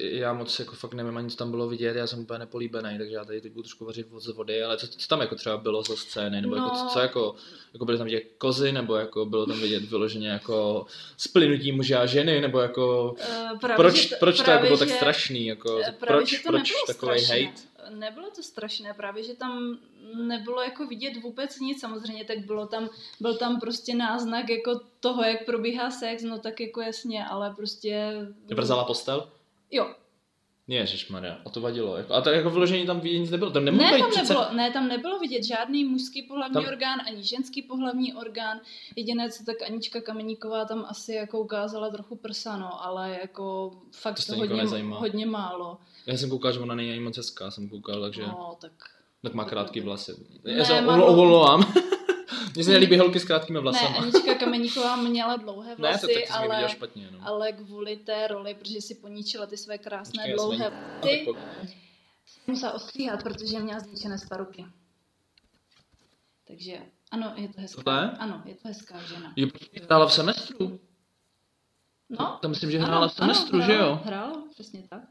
já 0.00 0.32
moc 0.32 0.58
jako 0.58 0.74
fakt 0.74 0.94
nevím 0.94 1.16
ani 1.16 1.30
co 1.30 1.36
tam 1.36 1.50
bylo 1.50 1.68
vidět, 1.68 1.96
já 1.96 2.06
jsem 2.06 2.18
úplně 2.18 2.38
nepolíbený, 2.38 2.98
takže 2.98 3.14
já 3.14 3.24
tady 3.24 3.40
teď 3.40 3.52
budu 3.52 3.62
trošku 3.62 3.84
vařit 3.84 4.06
z 4.18 4.28
vody, 4.28 4.62
ale 4.62 4.76
co, 4.76 4.88
co 4.88 5.08
tam 5.08 5.20
jako 5.20 5.34
třeba 5.34 5.56
bylo 5.56 5.82
za 5.82 5.96
scény, 5.96 6.40
nebo 6.40 6.56
no. 6.56 6.64
jako, 6.64 6.76
co, 6.76 6.86
co 6.92 7.00
jako, 7.00 7.34
jako 7.72 7.84
byly 7.84 7.98
tam 7.98 8.04
vidět 8.04 8.24
kozy, 8.38 8.72
nebo 8.72 8.94
jako 8.96 9.26
bylo 9.26 9.46
tam 9.46 9.60
vidět 9.60 9.82
vyloženě 9.82 10.28
jako 10.28 10.86
splynutí 11.16 11.72
muže 11.72 11.96
a 11.96 12.06
ženy, 12.06 12.40
nebo 12.40 12.60
jako 12.60 13.14
Uh, 13.20 13.58
právě, 13.58 13.76
proč, 13.76 14.06
to, 14.06 14.16
proč 14.20 14.40
to 14.42 14.50
jako 14.50 14.64
bylo 14.64 14.76
že, 14.76 14.84
tak 14.84 14.94
strašný, 14.96 15.46
jako 15.46 15.80
právě, 16.00 16.20
proč, 16.20 16.38
proč 16.38 16.72
takový 16.86 17.20
strašné. 17.20 17.44
hate? 17.44 17.69
Nebylo 17.94 18.30
to 18.30 18.42
strašné, 18.42 18.94
právě, 18.94 19.24
že 19.24 19.34
tam 19.34 19.78
nebylo 20.14 20.62
jako 20.62 20.86
vidět 20.86 21.22
vůbec 21.22 21.60
nic, 21.60 21.80
samozřejmě, 21.80 22.24
tak 22.24 22.38
bylo 22.38 22.66
tam, 22.66 22.88
byl 23.20 23.36
tam 23.36 23.60
prostě 23.60 23.94
náznak 23.94 24.50
jako 24.50 24.80
toho, 25.00 25.22
jak 25.22 25.44
probíhá 25.46 25.90
sex, 25.90 26.22
no 26.22 26.38
tak 26.38 26.60
jako 26.60 26.80
jasně, 26.80 27.26
ale 27.26 27.54
prostě... 27.54 28.12
Vrzala 28.54 28.84
postel? 28.84 29.32
Jo, 29.70 29.94
Ježišmarja, 30.76 31.38
a 31.46 31.50
to 31.50 31.60
vadilo. 31.60 31.96
Jako, 31.96 32.14
a 32.14 32.20
tak 32.20 32.34
jako 32.34 32.50
vložení 32.50 32.86
tam 32.86 33.00
vidět 33.00 33.18
nic 33.18 33.30
nebylo. 33.30 33.50
Tam 33.50 33.64
ne, 33.64 33.98
tam 33.98 34.10
přece... 34.10 34.32
nebylo, 34.34 34.46
ne, 34.52 34.70
tam 34.70 34.88
nebylo 34.88 35.18
vidět 35.18 35.44
žádný 35.44 35.84
mužský 35.84 36.22
pohlavní 36.22 36.54
Tam- 36.54 36.64
orgán, 36.64 36.98
ani 37.06 37.22
ženský 37.22 37.62
pohlavní 37.62 38.14
orgán. 38.14 38.60
Jediné, 38.96 39.30
co 39.30 39.44
tak 39.44 39.62
Anička 39.62 40.00
Kameníková 40.00 40.64
tam 40.64 40.84
asi 40.88 41.12
jako 41.12 41.40
ukázala 41.40 41.90
trochu 41.90 42.16
prsa, 42.16 42.56
no, 42.56 42.84
ale 42.84 43.18
jako 43.20 43.70
fakt 43.92 44.26
To 44.26 44.32
to, 44.32 44.38
hodně, 44.38 44.56
nezajímá. 44.56 44.98
hodně 44.98 45.26
málo. 45.26 45.78
Já 46.06 46.16
jsem 46.16 46.30
koukal, 46.30 46.52
že 46.52 46.60
ona 46.60 46.74
není 46.74 46.90
ani 46.90 47.00
moc 47.00 47.16
hezká, 47.16 47.50
jsem 47.50 47.68
koukal, 47.68 48.00
takže 48.00 48.22
No, 48.22 48.56
tak 48.60 48.72
tak 49.22 49.34
má 49.34 49.44
krátký 49.44 49.80
vlasy. 49.80 50.12
Ne, 50.44 50.52
Já 50.52 50.64
se 50.64 50.78
omlouvám. 50.80 51.72
Mně 52.54 52.64
se 52.64 52.70
nelíbí 52.70 52.98
holky 52.98 53.20
s 53.20 53.24
krátkými 53.24 53.56
ne, 53.56 53.60
vlasama. 53.60 53.98
Anička 53.98 54.34
Kameníková 54.34 54.96
měla 54.96 55.36
dlouhé 55.36 55.70
ne, 55.70 55.76
to 55.76 55.82
vlasy, 55.82 56.06
tak 56.06 56.26
jsem 56.36 56.42
ji 56.42 56.50
ale, 56.50 56.68
špatně. 56.68 57.08
No. 57.12 57.18
ale 57.22 57.52
kvůli 57.52 57.96
té 57.96 58.26
roli, 58.26 58.54
protože 58.54 58.80
si 58.80 58.94
poníčila 58.94 59.46
ty 59.46 59.56
své 59.56 59.78
krásné 59.78 60.22
Počkej, 60.22 60.34
dlouhé 60.34 60.66
a 60.66 60.70
vlasy, 60.70 61.22
po- 61.24 61.36
musela 62.46 62.72
ostříhat, 62.72 63.22
protože 63.22 63.58
měla 63.58 63.80
zničené 63.80 64.18
sparuky. 64.18 64.66
Takže 66.46 66.78
ano, 67.10 67.32
je 67.36 67.48
to 67.48 67.60
hezká. 67.60 67.82
Tohle? 67.82 68.10
Ano, 68.10 68.42
je 68.44 68.54
to 68.54 68.68
hezká 68.68 68.98
žena. 69.02 69.34
Počkej, 69.52 69.82
hrála 69.84 70.06
v 70.06 70.12
semestru. 70.12 70.80
No, 72.08 72.38
Tam 72.42 72.50
myslím, 72.50 72.70
že 72.70 72.78
hrála 72.78 73.08
v 73.08 73.12
semestru, 73.12 73.60
že 73.60 73.64
hrála, 73.72 73.90
jo? 73.90 74.00
Hrála, 74.04 74.42
přesně 74.50 74.82
tak. 74.90 75.02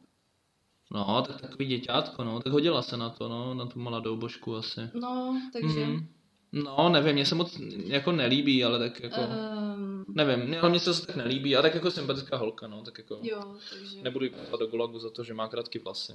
No, 0.91 1.23
tak 1.27 1.41
takový 1.41 1.65
děťátko, 1.65 2.23
no. 2.23 2.39
Tak 2.39 2.53
hodila 2.53 2.81
se 2.81 2.97
na 2.97 3.09
to, 3.09 3.29
no, 3.29 3.53
na 3.53 3.65
tu 3.65 3.79
mladou 3.79 4.17
božku 4.17 4.55
asi. 4.55 4.81
No, 4.93 5.41
takže... 5.53 5.85
Mhm. 5.85 6.07
No, 6.51 6.89
nevím, 6.89 7.13
mně 7.13 7.25
se 7.25 7.35
moc 7.35 7.57
jako 7.85 8.11
nelíbí, 8.11 8.63
ale 8.63 8.79
tak 8.79 8.99
jako... 9.03 9.21
Um, 9.21 10.05
Nevím, 10.15 10.55
ale 10.61 10.69
mně 10.69 10.79
se 10.79 10.93
zase 10.93 11.07
tak 11.07 11.15
nelíbí, 11.15 11.55
a 11.55 11.61
tak 11.61 11.75
jako 11.75 11.91
sympatická 11.91 12.37
holka, 12.37 12.67
no, 12.67 12.81
tak 12.83 12.97
jako... 12.97 13.19
jo, 13.21 13.55
takže, 13.69 14.01
Nebudu 14.01 14.25
jí 14.25 14.31
do 14.59 14.67
gulagu 14.67 14.99
za 14.99 15.09
to, 15.09 15.23
že 15.23 15.33
má 15.33 15.47
krátký 15.47 15.79
vlasy. 15.79 16.13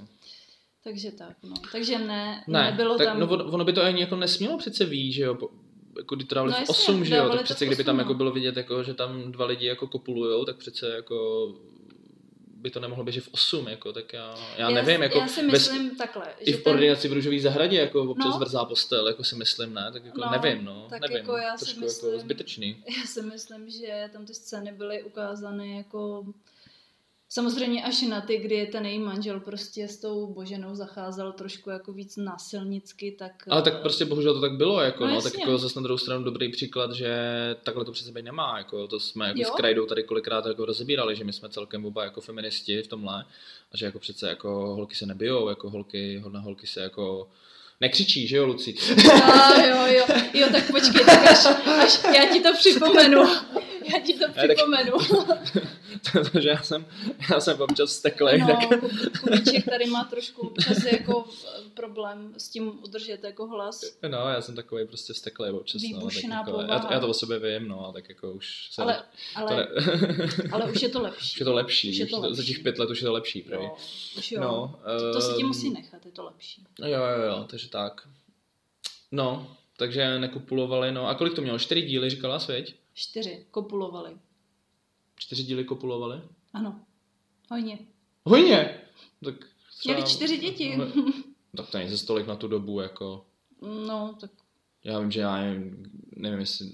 takže 0.83 1.11
tak, 1.11 1.37
no. 1.43 1.53
Takže 1.71 1.99
ne, 1.99 2.43
Ne, 2.47 2.71
nebylo 2.71 2.97
tak 2.97 3.07
tam... 3.07 3.19
no, 3.19 3.27
ono- 3.27 3.65
by 3.65 3.73
to 3.73 3.81
ani 3.83 4.01
jako 4.01 4.15
nesmělo 4.15 4.57
přece 4.57 4.85
ví, 4.85 5.11
že 5.11 5.23
jo, 5.23 5.37
jako 5.97 6.15
kdy 6.15 6.25
to 6.25 6.35
dávali 6.35 6.51
No 6.51 6.57
v 6.57 6.59
jasně, 6.59 6.93
8, 6.93 7.05
že 7.05 7.15
jo, 7.15 7.29
tak 7.29 7.37
to 7.37 7.43
přece 7.43 7.65
kdyby 7.65 7.83
tam 7.83 7.95
8, 7.95 7.99
jako 7.99 8.13
no. 8.13 8.17
bylo 8.17 8.31
vidět, 8.31 8.57
jako, 8.57 8.83
že 8.83 8.93
tam 8.93 9.31
dva 9.31 9.45
lidi 9.45 9.65
jako 9.65 9.87
kopulujou, 9.87 10.45
tak 10.45 10.57
přece 10.57 10.89
jako 10.95 11.47
by 12.65 12.71
to 12.71 12.79
nemohlo 12.79 13.03
běžet 13.03 13.23
v 13.23 13.29
8, 13.31 13.67
jako, 13.67 13.93
tak 13.93 14.13
já, 14.13 14.35
já, 14.57 14.69
já, 14.69 14.69
nevím, 14.69 15.01
jako 15.03 15.17
já 15.17 15.27
si 15.27 15.43
myslím 15.43 15.95
takhle, 15.97 16.25
i 16.39 16.51
že 16.51 16.57
v 16.57 16.65
ordinaci 16.67 17.07
v 17.07 17.13
Růžové 17.13 17.39
zahradě, 17.39 17.77
jako 17.79 18.01
občas 18.01 18.33
No. 18.33 18.39
vrzá 18.39 18.65
postel, 18.65 19.07
jako 19.07 19.23
si 19.23 19.35
myslím, 19.35 19.73
ne, 19.73 19.89
tak 19.93 20.05
jako 20.05 20.21
No, 20.21 20.31
nevím, 20.31 20.65
no, 20.65 20.87
tak 20.89 21.01
nevím, 21.01 21.17
jako 21.17 21.37
já 21.37 21.57
si 21.57 21.65
trošku 21.65 21.79
myslím- 21.83 22.09
jako 22.11 22.19
zbytečný. 22.23 22.83
já 22.97 23.07
si 23.07 23.21
myslím, 23.21 23.69
že 23.69 24.09
tam 24.13 24.25
ty 24.25 24.33
scény 24.33 24.71
byly 24.71 25.03
ukázány 25.03 25.77
jako 25.77 26.23
Samozřejmě 27.35 27.83
až 27.83 28.01
na 28.01 28.21
ty, 28.21 28.37
kdy 28.37 28.65
ten 28.65 28.85
její 28.85 28.99
manžel 28.99 29.39
prostě 29.39 29.87
s 29.87 29.97
tou 29.97 30.27
Boženou 30.27 30.75
zacházel 30.75 31.31
trošku 31.31 31.69
jako 31.69 31.93
víc 31.93 32.17
násilnicky, 32.17 33.15
tak... 33.19 33.31
Ale 33.49 33.61
tak 33.61 33.73
eh, 33.77 33.81
prostě 33.81 34.05
bohužel 34.05 34.33
to 34.33 34.41
tak 34.41 34.51
bylo, 34.51 34.81
jako, 34.81 35.07
No 35.07 35.13
no, 35.13 35.21
tak 35.21 35.39
jako 35.39 35.57
zase 35.57 35.79
na 35.79 35.83
druhou 35.83 35.97
stranu 35.97 36.23
dobrý 36.23 36.51
příklad, 36.51 36.91
že 36.91 37.15
takhle 37.63 37.85
to 37.85 37.91
přece 37.91 38.11
být 38.11 38.25
nemá, 38.25 38.57
jako 38.57 38.87
to 38.87 38.99
jsme 38.99 39.27
jako 39.27 39.39
Jo. 39.39 39.47
s 39.47 39.55
Krajdou 39.55 39.85
tady 39.85 40.03
kolikrát 40.03 40.45
jako 40.45 40.65
rozebírali, 40.65 41.15
že 41.15 41.23
my 41.23 41.33
jsme 41.33 41.49
celkem 41.49 41.85
oba 41.85 42.03
jako 42.03 42.21
feministi 42.21 42.81
v 42.81 42.87
tomhle 42.87 43.25
a 43.71 43.77
že 43.77 43.85
jako 43.85 43.99
přece 43.99 44.29
jako 44.29 44.49
holky 44.49 44.95
se 44.95 45.05
nebijou, 45.05 45.49
jako 45.49 45.69
holky, 45.69 46.19
hodné 46.23 46.39
holky 46.39 46.67
se 46.67 46.81
jako 46.81 47.29
nekřičí, 47.81 48.27
že 48.27 48.37
jo, 48.37 48.45
Luci? 48.45 48.75
A 49.23 49.61
jo, 49.65 49.85
jo, 49.85 50.05
jo, 50.33 50.47
tak 50.51 50.71
počkej, 50.71 51.05
tak 51.05 51.31
až, 51.31 51.45
až 51.83 51.99
já 52.15 52.33
ti 52.33 52.39
to 52.41 52.53
připomenu. 52.53 53.23
Já 53.93 53.99
ti 53.99 54.13
to 54.13 54.25
připomenu. 54.31 54.91
Protože 56.11 56.49
já 56.49 56.63
jsem, 56.63 56.85
já 57.31 57.39
jsem 57.39 57.61
občas 57.61 57.91
steklej, 57.91 58.39
No, 58.39 58.47
tak 58.47 58.79
Kubíček 59.21 59.65
tady 59.65 59.85
má 59.85 60.03
trošku 60.03 60.47
občas 60.47 60.83
jako 60.83 61.25
eh, 61.47 61.69
problém 61.73 62.33
s 62.37 62.49
tím 62.49 62.79
udržet 62.83 63.23
jako 63.23 63.47
hlas. 63.47 63.81
no, 64.07 64.17
já 64.29 64.41
jsem 64.41 64.55
takový 64.55 64.87
prostě 64.87 65.13
steklej 65.13 65.51
občas, 65.51 65.81
no, 65.93 66.01
tak 66.09 66.23
jako, 66.23 66.61
já, 66.61 66.87
já, 66.93 66.99
to 66.99 67.07
o 67.07 67.13
sobě 67.13 67.39
vím, 67.39 67.67
no, 67.67 67.87
a 67.87 67.91
tak 67.91 68.09
jako 68.09 68.31
už 68.31 68.67
se, 68.71 68.81
Ale, 68.81 68.93
to 68.93 69.39
ale, 69.39 69.55
ne, 69.55 69.67
ale 70.51 70.71
už 70.71 70.81
je 70.81 70.89
to 70.89 71.01
lepší. 71.01 71.33
už 71.33 71.39
je 71.39 71.45
to 71.45 71.53
lepší, 71.53 71.89
Už 71.89 71.97
je 71.97 72.05
to 72.05 72.15
to, 72.15 72.21
za 72.21 72.27
lepší. 72.27 72.53
těch 72.53 72.63
pět 72.63 72.79
let 72.79 72.89
už 72.89 73.01
je 73.01 73.05
to 73.05 73.13
lepší, 73.13 73.41
pravý. 73.41 73.65
Jo, 73.65 73.75
už 74.17 74.31
jo. 74.31 74.41
No, 74.41 74.79
to, 74.99 75.13
to 75.13 75.21
si 75.21 75.27
tím 75.33 75.41
ehm, 75.41 75.47
musí 75.47 75.69
nechat, 75.69 76.05
je 76.05 76.11
to 76.11 76.23
lepší. 76.23 76.63
Jo, 76.79 76.87
jo, 76.87 77.23
jo, 77.27 77.45
takže 77.49 77.69
tak. 77.69 78.07
No, 79.11 79.55
takže 79.77 80.19
nekupulovali, 80.19 80.91
no. 80.91 81.07
A 81.07 81.15
kolik 81.15 81.33
to 81.33 81.41
mělo? 81.41 81.59
Čtyři 81.59 81.81
díly, 81.81 82.09
říkala 82.09 82.39
svěť? 82.39 82.75
Čtyři 82.97 83.45
kopulovali. 83.51 84.17
Čtyři 85.15 85.43
díly 85.43 85.63
kopulovali? 85.63 86.21
Ano, 86.53 86.85
hodně. 87.49 87.79
Hojně! 88.23 88.81
Tak 89.23 89.35
Měli 89.85 90.03
čtyři 90.03 90.37
děti. 90.37 90.77
Tak 91.57 91.69
to 91.69 91.77
není 91.77 91.89
ze 91.89 91.97
stolik 91.97 92.27
na 92.27 92.35
tu 92.35 92.47
dobu, 92.47 92.79
jako... 92.81 93.25
No, 93.87 94.17
tak 94.21 94.31
Já 94.83 94.99
vím, 94.99 95.11
že 95.11 95.19
já 95.19 95.37
nevím, 95.37 95.91
nevím 96.15 96.39
jestli 96.39 96.71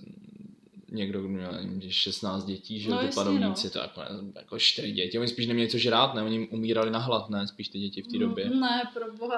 někdo 0.92 1.22
měl 1.22 1.52
nevím, 1.52 1.82
16 1.92 2.46
dětí, 2.46 2.80
že 2.80 2.90
No 2.90 3.02
no, 3.02 3.08
ty 3.08 3.16
panovníci, 3.16 3.70
to 3.70 3.80
jako, 3.80 4.02
jako 4.36 4.60
čtyři 4.60 4.92
děti. 4.92 5.20
Oni 5.20 5.28
spíš 5.28 5.48
neměli 5.48 5.70
co 5.70 5.78
žrát, 5.78 6.14
ne? 6.14 6.24
Oni 6.24 6.48
umírali 6.48 6.92
na 6.92 7.00
hlad, 7.00 7.30
ne? 7.30 7.48
Spíš 7.48 7.68
ty 7.70 7.80
děti 7.80 8.02
v 8.02 8.08
té 8.08 8.18
době. 8.18 8.50
Mm, 8.50 8.60
Ne, 8.60 8.82
pro 8.94 9.14
boha. 9.14 9.38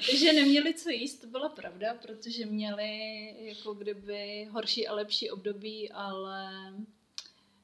že 0.18 0.32
neměli 0.32 0.74
co 0.74 0.90
jíst, 0.90 1.20
to 1.20 1.26
byla 1.26 1.48
pravda, 1.48 1.94
protože 2.02 2.46
měli 2.46 2.90
jako 3.38 3.74
kdyby 3.74 4.48
horší 4.50 4.88
a 4.88 4.94
lepší 4.94 5.30
období, 5.30 5.90
ale 5.90 6.50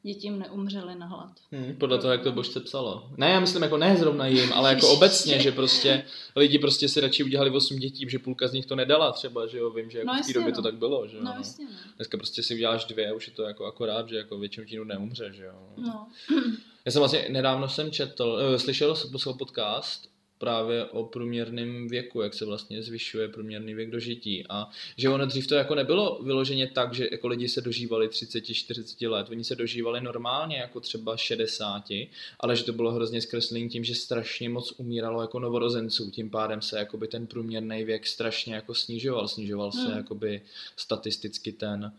děti 0.07 0.27
jim 0.27 0.39
neumřely 0.39 0.95
na 0.95 1.07
hlad. 1.07 1.31
Hmm, 1.53 1.77
podle 1.77 1.99
toho, 1.99 2.13
jak 2.13 2.23
to 2.23 2.33
božce 2.33 2.61
psalo. 2.61 3.09
Ne, 3.17 3.31
já 3.31 3.41
myslím 3.41 3.63
jako 3.63 3.77
ne 3.77 3.97
zrovna 3.97 4.27
jim, 4.27 4.53
ale 4.53 4.75
jako 4.75 4.89
obecně, 4.93 5.41
že 5.41 5.53
prostě 5.53 6.05
lidi 6.37 6.59
prostě 6.59 6.89
si 6.89 7.01
radši 7.01 7.25
udělali 7.25 7.51
8 7.51 7.79
dětí, 7.79 8.07
že 8.09 8.19
půlka 8.19 8.49
z 8.49 8.53
nich 8.53 8.67
to 8.67 8.77
nedala 8.77 9.13
třeba, 9.13 9.47
že 9.47 9.59
jo, 9.59 9.71
vím, 9.71 9.91
že 9.91 9.99
jako 9.99 10.13
No 10.15 10.23
v 10.23 10.27
té 10.27 10.33
době 10.33 10.51
no. 10.51 10.57
to 10.57 10.63
tak 10.63 10.75
bylo, 10.75 11.07
že 11.07 11.17
jo. 11.17 11.23
No 11.23 11.31
no. 11.31 11.39
jasně, 11.39 11.65
no. 11.65 11.71
Dneska 11.97 12.17
prostě 12.17 12.43
si 12.43 12.55
uděláš 12.55 12.85
dvě, 12.85 13.13
už 13.13 13.27
je 13.27 13.33
to 13.33 13.43
jako 13.43 13.65
akorát, 13.65 14.09
že 14.09 14.17
jako 14.17 14.39
většinou 14.39 14.67
ti 14.67 14.79
neumře, 14.85 15.33
že 15.33 15.45
jo. 15.45 15.55
no. 15.77 16.07
Já 16.85 16.93
jsem 16.93 17.01
vlastně 17.01 17.27
nedávno 17.29 17.69
jsem 17.69 17.91
četl, 17.91 18.39
eh, 18.41 18.59
slyšel 18.59 18.97
jsem 18.97 19.11
poslouchal 19.11 19.39
podcast 19.39 20.16
právě 20.39 20.85
o 20.85 21.05
průměrném 21.05 21.89
věku, 21.89 22.21
jak 22.21 22.35
se 22.35 22.45
vlastně 22.45 22.83
zvyšuje 22.83 23.29
průměrný 23.29 23.75
věk 23.75 23.91
dožití. 23.91 24.45
A 24.49 24.71
že 24.97 25.09
ono 25.09 25.27
dřív 25.27 25.47
to 25.47 25.55
jako 25.55 25.75
nebylo 25.75 26.21
vyloženě 26.23 26.67
tak, 26.67 26.95
že 26.95 27.09
jako 27.13 27.29
lidi 27.29 27.49
se 27.49 27.61
dožívali 27.61 28.09
30-40 28.09 29.11
let, 29.11 29.27
oni 29.31 29.45
se 29.45 29.57
dožívali 29.57 30.01
normálně 30.01 30.57
jako 30.57 30.81
třeba 30.81 31.17
60, 31.17 31.85
ale 32.41 32.57
že 32.57 32.65
to 32.65 32.73
bylo 32.73 32.93
hrozně 32.93 33.21
zkreslený 33.21 33.69
tím, 33.69 33.85
že 33.85 33.95
strašně 33.95 34.49
moc 34.49 34.75
umíralo 34.77 35.21
jako 35.21 35.39
novorozenců, 35.39 36.11
tím 36.11 36.31
pádem 36.31 36.63
se 36.63 36.79
jakoby 36.79 37.09
ten 37.09 37.27
průměrný 37.27 37.85
věk 37.85 38.07
strašně 38.07 38.55
jako 38.55 38.75
snižoval, 38.75 39.29
snižoval 39.29 39.73
se 39.73 39.87
Hmm. 39.87 39.97
jakoby 39.97 40.43
statisticky 40.77 41.53
ten 41.53 41.93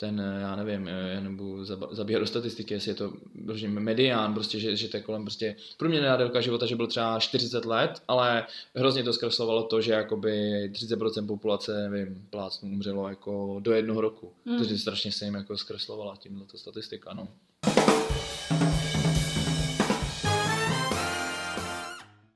ten, 0.00 0.20
eh, 0.20 0.40
já 0.40 0.56
nevím, 0.56 0.88
eh, 0.88 1.12
já 1.14 1.20
nebudu 1.20 1.64
zabíhat 1.90 2.18
do 2.18 2.26
statistiky, 2.26 2.74
jestli 2.74 2.90
je 2.90 2.94
to 2.94 3.12
řekněme, 3.52 3.80
medián, 3.80 4.34
prostě, 4.34 4.60
že, 4.60 4.76
že 4.76 4.88
to 4.88 4.96
je 4.96 5.02
kolem 5.02 5.22
prostě 5.22 5.56
průměrná 5.76 6.16
délka 6.16 6.40
života, 6.40 6.66
že 6.66 6.76
byl 6.76 6.86
třeba 6.86 7.20
40 7.20 7.64
let, 7.64 8.02
ale 8.08 8.46
hrozně 8.74 9.02
to 9.02 9.12
zkreslovalo 9.12 9.62
to, 9.62 9.80
že 9.80 9.92
jakoby 9.92 10.68
30% 10.72 11.26
populace, 11.26 11.88
nevím, 11.88 12.26
plácnu 12.30 12.68
umřelo 12.68 13.08
jako 13.08 13.56
do 13.60 13.72
jednoho 13.72 14.00
roku. 14.00 14.32
Hmm. 14.46 14.58
Takže 14.58 14.78
strašně 14.78 15.12
se 15.12 15.24
jim 15.24 15.34
jako 15.34 15.58
zkreslovala 15.58 16.16
tímhle 16.16 16.46
statistika, 16.54 17.14
no. 17.14 17.28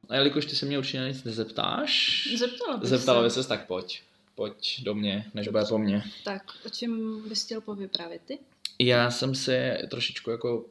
A 0.09 0.17
jelikož 0.17 0.47
ty 0.47 0.57
se 0.57 0.67
mě 0.67 0.79
určitě 0.79 0.99
nic 0.99 1.25
nezeptáš, 1.25 2.23
Zeptala 2.37 2.77
bych 2.77 2.89
zeptala 2.89 3.23
se. 3.23 3.31
ses, 3.31 3.47
tak 3.47 3.67
pojď. 3.67 4.03
Pojď 4.35 4.83
do 4.83 4.95
mě, 4.95 5.31
než 5.35 5.49
bude 5.49 5.65
po 5.69 5.79
mně. 5.79 6.03
Tak, 6.25 6.43
o 6.67 6.69
čem 6.69 7.23
bys 7.29 7.45
chtěl 7.45 7.61
povyprávět 7.61 8.23
ty? 8.25 8.39
Já 8.79 9.11
jsem 9.11 9.35
se 9.35 9.79
trošičku 9.91 10.31
jako 10.31 10.65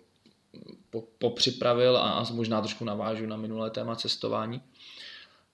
po, 0.90 1.04
popřipravil 1.18 1.98
a, 1.98 2.12
a 2.12 2.34
možná 2.34 2.62
trošku 2.62 2.86
navážu 2.86 3.26
na 3.26 3.38
minulé 3.38 3.70
téma 3.70 3.96
cestování. 3.96 4.62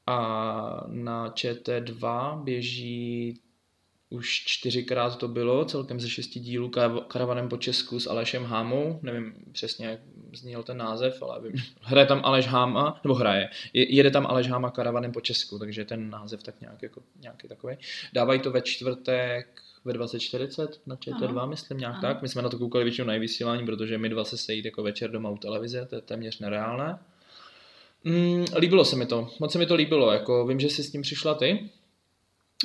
A 0.08 0.84
na 0.88 1.30
ČT2 1.30 2.44
běží 2.44 3.40
už 4.10 4.44
čtyřikrát 4.46 5.18
to 5.18 5.28
bylo, 5.28 5.66
celkem 5.66 6.00
ze 6.00 6.10
šesti 6.10 6.40
dílů 6.40 6.70
karav- 6.70 7.04
karavanem 7.08 7.50
po 7.50 7.58
Česku 7.58 8.00
s 8.00 8.08
Alešem 8.08 8.44
Hámou, 8.46 9.00
nevím 9.02 9.34
přesně, 9.52 9.86
jak 9.88 10.00
zněl 10.34 10.64
ten 10.64 10.78
název, 10.78 11.22
ale 11.24 11.42
vím. 11.42 11.54
hraje 11.82 12.08
tam 12.08 12.22
Aleš 12.24 12.48
Háma, 12.48 13.00
nebo 13.04 13.14
hraje, 13.16 13.50
Je- 13.74 13.96
jede 13.96 14.12
tam 14.12 14.28
Aleš 14.28 14.48
Háma 14.48 14.72
karavanem 14.72 15.12
po 15.12 15.22
Česku, 15.22 15.60
takže 15.60 15.86
ten 15.86 16.10
název 16.10 16.44
tak 16.44 16.62
nějak 16.62 16.82
jako, 16.82 17.02
nějaký 17.22 17.48
takový. 17.48 17.76
Dávají 18.14 18.40
to 18.40 18.52
ve 18.52 18.62
čtvrtek 18.62 19.62
ve 19.86 19.94
20.40 19.94 20.68
na 20.86 20.96
ČT2, 20.96 21.30
Ano. 21.40 21.48
myslím 21.48 21.78
nějak 21.78 21.94
Ano. 21.94 22.02
tak. 22.02 22.22
My 22.22 22.30
jsme 22.30 22.42
na 22.42 22.50
to 22.50 22.58
koukali 22.58 22.84
většinou 22.84 23.08
na 23.08 23.18
vysílání, 23.18 23.66
protože 23.66 23.98
my 23.98 24.10
dva 24.10 24.24
se 24.24 24.38
sejít 24.38 24.66
jako 24.66 24.84
večer 24.84 25.12
doma 25.12 25.30
u 25.30 25.38
televize, 25.38 25.86
to 25.86 25.96
je 25.96 26.02
téměř 26.02 26.40
nereálné. 26.40 27.00
Mm, 28.04 28.46
líbilo 28.58 28.86
se 28.86 28.96
mi 28.96 29.06
to, 29.06 29.30
moc 29.40 29.52
se 29.52 29.58
mi 29.60 29.66
to 29.66 29.76
líbilo, 29.76 30.12
jako 30.12 30.48
vím, 30.48 30.60
že 30.60 30.70
jsi 30.70 30.84
s 30.84 30.92
tím 30.92 31.02
přišla 31.02 31.34
ty, 31.34 31.70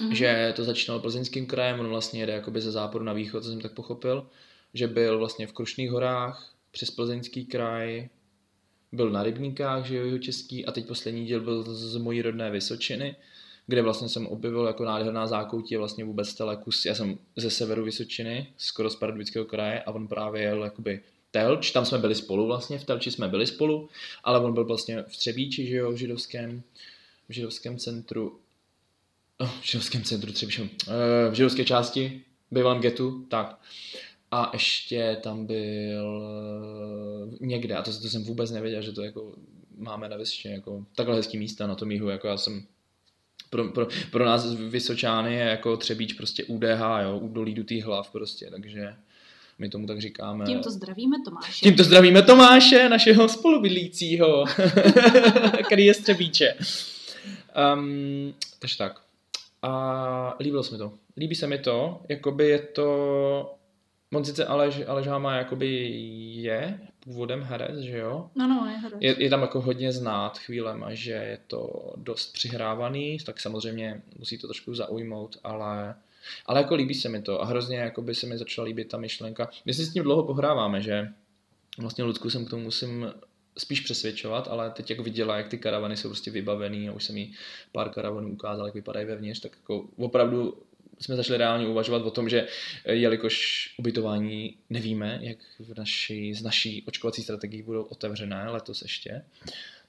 Mhm. 0.00 0.14
že 0.14 0.52
to 0.56 0.64
začínalo 0.64 1.00
plzeňským 1.00 1.46
krajem, 1.46 1.80
on 1.80 1.88
vlastně 1.88 2.20
jede 2.20 2.32
jakoby 2.32 2.60
ze 2.60 2.70
západu 2.70 3.04
na 3.04 3.12
východ, 3.12 3.42
co 3.42 3.48
jsem 3.48 3.60
tak 3.60 3.72
pochopil, 3.72 4.26
že 4.74 4.86
byl 4.86 5.18
vlastně 5.18 5.46
v 5.46 5.52
Krušných 5.52 5.90
horách, 5.90 6.54
přes 6.70 6.90
plzeňský 6.90 7.46
kraj, 7.46 8.08
byl 8.92 9.10
na 9.10 9.22
Rybníkách, 9.22 9.84
že 9.84 9.96
jo, 9.96 10.18
český, 10.18 10.66
a 10.66 10.72
teď 10.72 10.86
poslední 10.86 11.26
díl 11.26 11.40
byl 11.40 11.62
z, 11.62 11.96
mojí 11.96 12.22
rodné 12.22 12.50
Vysočiny, 12.50 13.16
kde 13.66 13.82
vlastně 13.82 14.08
jsem 14.08 14.26
objevil 14.26 14.66
jako 14.66 14.84
nádherná 14.84 15.26
zákoutí 15.26 15.76
vlastně 15.76 16.04
vůbec 16.04 16.34
telekus, 16.34 16.84
já 16.84 16.94
jsem 16.94 17.18
ze 17.36 17.50
severu 17.50 17.84
Vysočiny, 17.84 18.46
skoro 18.56 18.90
z 18.90 18.96
Pardubického 18.96 19.44
kraje 19.44 19.82
a 19.82 19.90
on 19.90 20.08
právě 20.08 20.42
jel 20.42 20.64
jakoby 20.64 21.00
Telč, 21.30 21.70
tam 21.70 21.84
jsme 21.84 21.98
byli 21.98 22.14
spolu 22.14 22.46
vlastně, 22.46 22.78
v 22.78 22.84
Telči 22.84 23.10
jsme 23.10 23.28
byli 23.28 23.46
spolu, 23.46 23.88
ale 24.24 24.40
on 24.40 24.54
byl 24.54 24.64
vlastně 24.64 25.02
v 25.02 25.16
Třebíči, 25.16 25.66
že 25.66 25.76
jo, 25.76 25.92
v 25.92 25.96
židovském, 25.96 26.62
v 27.28 27.32
židovském 27.32 27.78
centru, 27.78 28.38
v 29.42 29.64
židovském 29.64 30.02
centru 30.02 30.32
Třebíči, 30.32 30.70
eh, 30.88 31.30
v 31.30 31.34
židovské 31.34 31.64
části, 31.64 32.22
bývalém 32.50 32.80
getu, 32.80 33.26
tak. 33.28 33.58
A 34.30 34.50
ještě 34.52 35.16
tam 35.22 35.46
byl 35.46 36.22
eh, 37.32 37.46
někde, 37.46 37.76
a 37.76 37.82
to, 37.82 38.00
to 38.00 38.08
jsem 38.08 38.24
vůbec 38.24 38.50
nevěděl, 38.50 38.82
že 38.82 38.92
to 38.92 39.02
jako 39.02 39.34
máme 39.76 40.08
na 40.08 40.16
Vysočině, 40.16 40.54
jako 40.54 40.86
takhle 40.94 41.16
hezký 41.16 41.38
místa 41.38 41.66
na 41.66 41.74
tom 41.74 41.90
jihu, 41.90 42.08
jako 42.08 42.28
já 42.28 42.36
jsem 42.36 42.66
pro, 43.50 43.68
pro, 43.68 43.88
pro 44.10 44.24
nás 44.24 44.54
Vysočány 44.54 45.34
je 45.34 45.44
jako 45.44 45.76
Třebíč 45.76 46.12
prostě 46.12 46.44
UDH, 46.44 46.80
jo, 47.02 47.18
údolí 47.18 47.54
dutý 47.54 47.80
hlav 47.80 48.10
prostě, 48.10 48.50
takže 48.50 48.94
my 49.58 49.68
tomu 49.68 49.86
tak 49.86 50.00
říkáme. 50.00 50.44
Tímto 50.44 50.70
zdravíme 50.70 51.16
Tomáše. 51.24 51.60
Tímto 51.62 51.84
zdravíme 51.84 52.22
Tomáše, 52.22 52.88
našeho 52.88 53.28
spolubydlícího, 53.28 54.44
který 55.66 55.84
je 55.84 55.94
z 55.94 55.98
Třebíče. 55.98 56.54
Um, 57.74 58.34
takže 58.58 58.78
tak. 58.78 59.03
A 59.66 60.36
líbilo 60.40 60.62
se 60.62 60.72
mi 60.72 60.78
to. 60.78 60.92
Líbí 61.16 61.34
se 61.34 61.46
mi 61.46 61.58
to, 61.58 62.02
jakoby 62.08 62.48
je 62.48 62.58
to... 62.58 63.54
On 64.14 64.24
sice 64.24 64.46
Aleš, 64.46 64.80
Aleš 64.86 65.06
Háma 65.06 65.36
jakoby 65.36 65.90
je 66.36 66.78
původem 67.00 67.42
herec, 67.42 67.78
že 67.78 67.98
jo? 67.98 68.30
No, 68.34 68.48
no, 68.48 68.66
je 68.70 68.76
herec. 68.76 68.98
Je, 69.00 69.22
je 69.22 69.30
tam 69.30 69.42
jako 69.42 69.60
hodně 69.60 69.92
znát 69.92 70.38
chvílema, 70.38 70.94
že 70.94 71.12
je 71.12 71.38
to 71.46 71.92
dost 71.96 72.32
přihrávaný, 72.32 73.18
tak 73.26 73.40
samozřejmě 73.40 74.02
musí 74.18 74.38
to 74.38 74.46
trošku 74.46 74.74
zaujmout, 74.74 75.38
ale, 75.44 75.94
ale 76.46 76.60
jako 76.60 76.74
líbí 76.74 76.94
se 76.94 77.08
mi 77.08 77.22
to 77.22 77.42
a 77.42 77.44
hrozně 77.44 77.76
jako 77.76 78.02
by 78.02 78.14
se 78.14 78.26
mi 78.26 78.38
začala 78.38 78.64
líbit 78.66 78.88
ta 78.88 78.98
myšlenka. 78.98 79.50
My 79.64 79.74
si 79.74 79.84
s 79.84 79.92
tím 79.92 80.02
dlouho 80.02 80.22
pohráváme, 80.22 80.82
že 80.82 81.12
vlastně 81.78 82.04
Lucku 82.04 82.30
jsem 82.30 82.46
k 82.46 82.50
tomu 82.50 82.62
musím 82.62 83.12
spíš 83.58 83.80
přesvědčovat, 83.80 84.48
ale 84.48 84.70
teď 84.70 84.90
jak 84.90 85.00
viděla, 85.00 85.36
jak 85.36 85.48
ty 85.48 85.58
karavany 85.58 85.96
jsou 85.96 86.08
prostě 86.08 86.30
vybavený 86.30 86.88
a 86.88 86.92
už 86.92 87.04
jsem 87.04 87.16
jí 87.16 87.34
pár 87.72 87.88
karavanů 87.88 88.32
ukázal, 88.32 88.66
jak 88.66 88.74
vypadají 88.74 89.06
vevnitř, 89.06 89.40
tak 89.40 89.52
jako 89.56 89.88
opravdu 89.96 90.62
jsme 91.00 91.16
začali 91.16 91.38
reálně 91.38 91.66
uvažovat 91.66 92.02
o 92.02 92.10
tom, 92.10 92.28
že 92.28 92.46
eh, 92.84 92.94
jelikož 92.94 93.68
ubytování 93.78 94.56
nevíme, 94.70 95.18
jak 95.22 95.38
v 95.58 95.78
naší, 95.78 96.34
z 96.34 96.42
naší 96.42 96.84
očkovací 96.86 97.22
strategii 97.22 97.62
budou 97.62 97.82
otevřené 97.82 98.50
letos 98.50 98.82
ještě, 98.82 99.24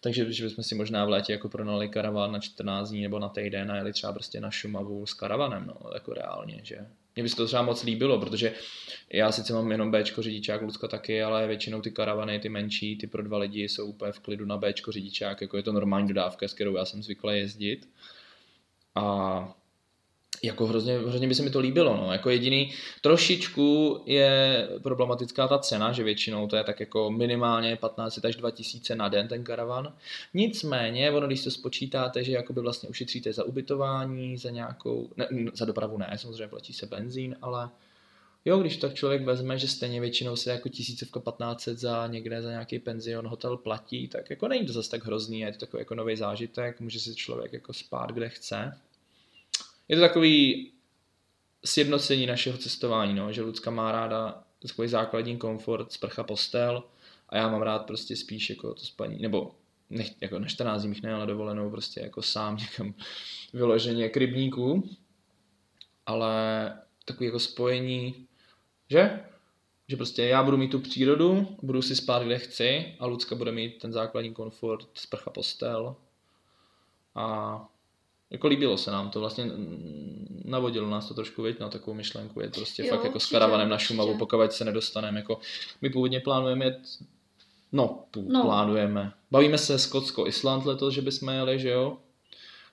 takže 0.02 0.34
že 0.34 0.44
bychom 0.44 0.64
si 0.64 0.76
možná 0.76 1.06
v 1.06 1.10
létě 1.10 1.34
jako 1.34 1.50
pronali 1.50 1.90
karaván 1.90 2.32
na 2.32 2.40
14 2.40 2.90
dní 2.90 3.02
nebo 3.02 3.20
na 3.20 3.30
týden 3.30 3.72
a 3.72 3.76
jeli 3.76 3.94
třeba 3.94 4.14
prostě 4.14 4.42
na 4.42 4.52
Šumavu 4.52 5.06
s 5.06 5.14
karavanem, 5.14 5.66
no, 5.68 5.90
jako 5.94 6.14
reálně, 6.14 6.60
že 6.64 6.88
mně 7.16 7.24
by 7.24 7.30
se 7.30 7.36
to 7.36 7.46
třeba 7.46 7.62
moc 7.62 7.84
líbilo, 7.84 8.20
protože 8.20 8.54
já 9.14 9.32
sice 9.32 9.54
mám 9.54 9.72
jenom 9.72 9.92
Bčko 9.92 10.22
řidičák, 10.22 10.62
Lucka 10.62 10.88
taky, 10.88 11.24
ale 11.24 11.48
většinou 11.48 11.82
ty 11.82 11.92
karavany, 11.92 12.40
ty 12.40 12.50
menší, 12.50 12.98
ty 12.98 13.08
pro 13.08 13.24
dva 13.24 13.38
lidi 13.38 13.64
jsou 13.64 13.86
úplně 13.86 14.12
v 14.12 14.20
klidu 14.20 14.46
na 14.46 14.58
Bčko 14.58 14.92
řidičák, 14.92 15.42
jako 15.42 15.58
je 15.58 15.64
to 15.64 15.72
normální 15.72 16.08
dodávka, 16.08 16.48
s 16.48 16.54
kterou 16.54 16.76
já 16.76 16.86
jsem 16.86 17.04
zvyklý 17.04 17.38
jezdit. 17.38 17.90
A 18.96 19.56
jako 20.44 20.68
hrozně, 20.68 20.98
hrozně 20.98 21.28
by 21.28 21.36
se 21.36 21.44
mi 21.44 21.50
to 21.50 21.60
líbilo, 21.60 21.98
no. 21.98 22.12
Jako 22.12 22.30
jediný 22.30 22.74
trošičku 23.02 24.00
je 24.06 24.68
problematická 24.84 25.48
ta 25.48 25.60
cena, 25.60 25.92
že 25.92 26.04
většinou 26.04 26.48
to 26.48 26.56
je 26.56 26.64
tak 26.64 26.80
jako 26.80 27.12
minimálně 27.12 27.76
15 27.76 28.26
až 28.26 28.36
2000 28.36 28.96
na 28.96 29.10
den 29.10 29.28
ten 29.28 29.44
karavan. 29.44 29.94
Nicméně, 30.34 31.12
ono 31.12 31.28
když 31.28 31.44
to 31.44 31.52
spočítáte, 31.52 32.24
že 32.24 32.32
jakoby 32.32 32.62
vlastně 32.62 32.90
ušetříte 32.90 33.34
za 33.34 33.44
ubytování, 33.44 34.38
za 34.38 34.50
nějakou, 34.50 35.10
ne, 35.18 35.28
za 35.54 35.66
dopravu 35.66 35.98
ne, 35.98 36.12
samozřejmě 36.16 36.48
platí 36.48 36.74
se 36.74 36.86
benzín, 36.86 37.36
ale 37.42 37.70
jo, 38.46 38.58
když 38.58 38.78
tak 38.78 38.94
člověk 38.94 39.22
vezme, 39.22 39.60
že 39.60 39.68
stejně 39.68 40.02
většinou 40.02 40.36
se 40.36 40.52
jako 40.52 40.70
tisícovka 40.70 41.20
1500 41.20 41.80
za 41.80 42.08
někde 42.08 42.42
za 42.42 42.50
nějaký 42.50 42.80
penzion, 42.80 43.28
hotel 43.28 43.58
platí, 43.58 44.08
tak 44.08 44.30
jako 44.30 44.48
není 44.48 44.66
to 44.66 44.74
zase 44.74 44.92
tak 44.92 45.06
hrozný, 45.06 45.40
je 45.40 45.52
to 45.52 45.60
takový 45.60 45.82
jako 45.82 45.96
nový 45.96 46.16
zážitek, 46.16 46.80
může 46.80 47.00
si 47.00 47.16
člověk 47.16 47.54
jako 47.54 47.74
spát 47.74 48.12
kde 48.12 48.30
chce 48.30 48.78
je 49.88 49.96
to 49.96 50.02
takový 50.02 50.72
sjednocení 51.66 52.26
našeho 52.26 52.58
cestování, 52.58 53.14
no, 53.14 53.32
že 53.32 53.42
Lucka 53.42 53.72
má 53.72 53.92
ráda 53.92 54.44
takový 54.60 54.88
základní 54.88 55.38
komfort, 55.38 55.92
sprcha, 55.92 56.24
postel 56.24 56.84
a 57.30 57.38
já 57.38 57.50
mám 57.50 57.62
rád 57.62 57.86
prostě 57.86 58.16
spíš 58.16 58.50
jako 58.50 58.74
to 58.74 58.82
spaní, 58.82 59.20
nebo 59.20 59.56
nech, 59.90 60.22
jako 60.22 60.40
na 60.40 60.48
14 60.48 60.84
dní 60.84 61.00
nejel 61.04 61.20
na 61.20 61.26
dovolenou 61.26 61.70
prostě 61.70 62.00
jako 62.00 62.22
sám 62.22 62.58
někam 62.62 62.94
vyloženě 63.54 64.10
k 64.10 64.18
rybníku, 64.18 64.90
ale 66.06 66.74
takový 67.06 67.26
jako 67.26 67.40
spojení, 67.40 68.28
že? 68.90 69.20
Že 69.88 69.96
prostě 69.96 70.24
já 70.24 70.44
budu 70.44 70.58
mít 70.58 70.72
tu 70.72 70.80
přírodu, 70.80 71.58
budu 71.62 71.82
si 71.82 71.96
spát 71.96 72.24
kde 72.24 72.40
chci 72.40 72.96
a 73.00 73.06
Lucka 73.06 73.36
bude 73.36 73.52
mít 73.52 73.82
ten 73.82 73.94
základní 73.94 74.34
komfort, 74.34 74.88
sprcha, 74.94 75.32
postel 75.32 75.96
a 77.16 77.68
jako 78.30 78.48
líbilo 78.48 78.78
se 78.78 78.92
nám 78.92 79.10
to, 79.10 79.20
vlastně 79.20 79.46
navodilo 80.46 80.90
nás 80.90 81.08
to 81.08 81.14
trošku, 81.14 81.42
věď, 81.42 81.60
na 81.60 81.70
takovou 81.70 81.98
myšlenku, 81.98 82.42
je 82.42 82.50
prostě 82.50 82.84
jo, 82.84 82.90
fakt 82.90 83.04
jako 83.04 83.16
určitě, 83.16 83.28
s 83.28 83.32
karavanem 83.32 83.70
na 83.70 83.78
Šumavu, 83.78 84.10
určitě. 84.10 84.20
pokud 84.20 84.54
se 84.54 84.66
nedostaneme, 84.66 85.20
jako 85.20 85.40
my 85.82 85.90
původně 85.90 86.20
plánujeme 86.20 86.66
jet, 86.66 86.80
no, 87.72 88.04
no, 88.28 88.42
plánujeme, 88.42 89.12
bavíme 89.32 89.58
se 89.58 89.80
Skotsko, 89.80 90.28
Island 90.28 90.66
letos, 90.66 90.94
že 90.94 91.02
bychom 91.02 91.30
jeli, 91.30 91.60
že 91.60 91.70
jo, 91.70 91.98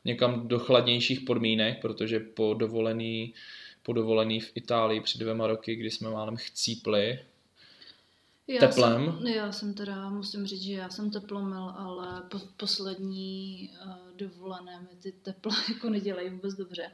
někam 0.05 0.49
do 0.49 0.59
chladnějších 0.59 1.21
podmínek, 1.21 1.81
protože 1.81 2.21
po 2.21 2.55
dovolený, 2.55 3.35
po 3.83 3.93
dovolený 3.93 4.41
v 4.41 4.53
Itálii 4.55 5.01
před 5.01 5.19
dvěma 5.19 5.47
roky, 5.47 5.77
kdy 5.77 5.91
jsme 5.91 6.11
málem 6.11 6.37
chcípli, 6.37 7.19
já 8.49 8.61
teplem. 8.61 9.17
Jsem, 9.19 9.27
já 9.27 9.53
jsem 9.53 9.75
teda, 9.75 10.09
musím 10.09 10.47
říct, 10.47 10.63
že 10.63 10.73
já 10.73 10.91
jsem 10.91 11.11
teplomil, 11.11 11.75
ale 11.77 12.23
po, 12.31 12.39
poslední 12.57 13.71
uh, 13.87 14.17
dovolené 14.17 14.81
mi 14.81 14.97
ty 15.03 15.13
tepla 15.13 15.53
jako 15.69 15.91
nedělají 15.91 16.31
vůbec 16.31 16.55
dobře. 16.55 16.91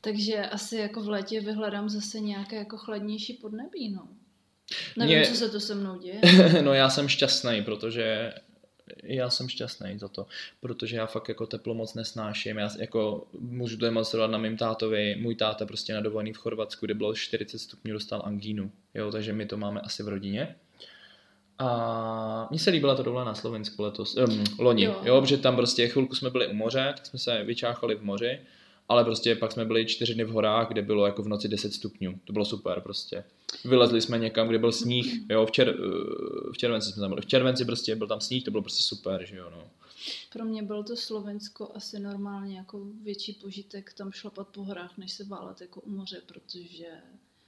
Takže 0.00 0.46
asi 0.46 0.76
jako 0.76 1.02
v 1.02 1.08
létě 1.08 1.40
vyhledám 1.40 1.88
zase 1.88 2.20
nějaké 2.20 2.56
jako 2.56 2.76
chladnější 2.76 3.32
podnebí, 3.32 3.88
no. 3.90 4.08
Nevím, 4.96 5.18
Mě... 5.18 5.26
co 5.26 5.34
se 5.34 5.48
to 5.48 5.60
se 5.60 5.74
mnou 5.74 5.98
děje. 5.98 6.20
no 6.62 6.74
já 6.74 6.90
jsem 6.90 7.08
šťastný, 7.08 7.62
protože 7.64 8.32
já 9.02 9.30
jsem 9.30 9.48
šťastný 9.48 9.98
za 9.98 10.08
to, 10.08 10.26
protože 10.60 10.96
já 10.96 11.06
fakt 11.06 11.28
jako 11.28 11.46
teplo 11.46 11.74
moc 11.74 11.94
nesnáším. 11.94 12.56
Já 12.56 12.70
jako 12.78 13.26
můžu 13.38 13.76
to 13.76 13.84
demonstrovat 13.84 14.30
na 14.30 14.38
mým 14.38 14.56
tátovi. 14.56 15.16
Můj 15.20 15.34
táta 15.34 15.66
prostě 15.66 15.94
na 15.94 16.00
dovolený 16.00 16.32
v 16.32 16.38
Chorvatsku, 16.38 16.86
kde 16.86 16.94
bylo 16.94 17.14
40 17.14 17.58
stupňů, 17.58 17.92
dostal 17.92 18.22
angínu. 18.24 18.70
Jo, 18.94 19.12
takže 19.12 19.32
my 19.32 19.46
to 19.46 19.56
máme 19.56 19.80
asi 19.80 20.02
v 20.02 20.08
rodině. 20.08 20.56
A 21.58 22.48
mně 22.50 22.58
se 22.58 22.70
líbila 22.70 22.94
to 22.94 23.02
dovolená 23.02 23.30
na 23.30 23.34
Slovensku 23.34 23.82
letos, 23.82 24.16
um, 24.16 24.44
loni, 24.58 24.84
jo. 24.84 25.00
jo, 25.04 25.20
protože 25.20 25.38
tam 25.38 25.56
prostě 25.56 25.88
chvilku 25.88 26.14
jsme 26.14 26.30
byli 26.30 26.46
u 26.46 26.52
moře, 26.52 26.92
tak 26.96 27.06
jsme 27.06 27.18
se 27.18 27.44
vyčáchali 27.44 27.94
v 27.94 28.02
moři, 28.02 28.40
ale 28.88 29.04
prostě 29.04 29.34
pak 29.34 29.52
jsme 29.52 29.64
byli 29.64 29.86
čtyři 29.86 30.14
dny 30.14 30.24
v 30.24 30.30
horách, 30.30 30.68
kde 30.68 30.82
bylo 30.82 31.06
jako 31.06 31.22
v 31.22 31.28
noci 31.28 31.48
10 31.48 31.74
stupňů. 31.74 32.20
To 32.24 32.32
bylo 32.32 32.44
super 32.44 32.80
prostě. 32.80 33.24
Vylezli 33.64 34.00
jsme 34.00 34.18
někam, 34.18 34.48
kde 34.48 34.58
byl 34.58 34.72
sníh, 34.72 35.20
jo, 35.30 35.46
v, 35.46 35.50
čer, 35.50 35.68
eh, 35.68 36.52
v 36.52 36.58
červenci 36.58 36.92
jsme 36.92 37.00
tam 37.00 37.10
byli. 37.10 37.22
V 37.22 37.26
červenci 37.26 37.64
prostě 37.64 37.96
byl 37.96 38.06
tam 38.06 38.20
sníh, 38.20 38.44
to 38.44 38.50
bylo 38.50 38.62
prostě 38.62 38.82
super, 38.82 39.26
že 39.26 39.36
jo, 39.36 39.50
no. 39.50 39.62
Pro 40.32 40.44
mě 40.44 40.62
bylo 40.62 40.82
to 40.82 40.96
Slovensko 40.96 41.70
asi 41.74 41.98
normálně 41.98 42.56
jako 42.56 42.80
větší 43.02 43.32
požitek 43.32 43.92
tam 43.92 44.12
šlapat 44.12 44.48
po 44.48 44.64
horách, 44.64 44.98
než 44.98 45.12
se 45.12 45.24
válet 45.24 45.60
jako 45.60 45.80
u 45.80 45.90
moře, 45.90 46.20
protože 46.26 46.86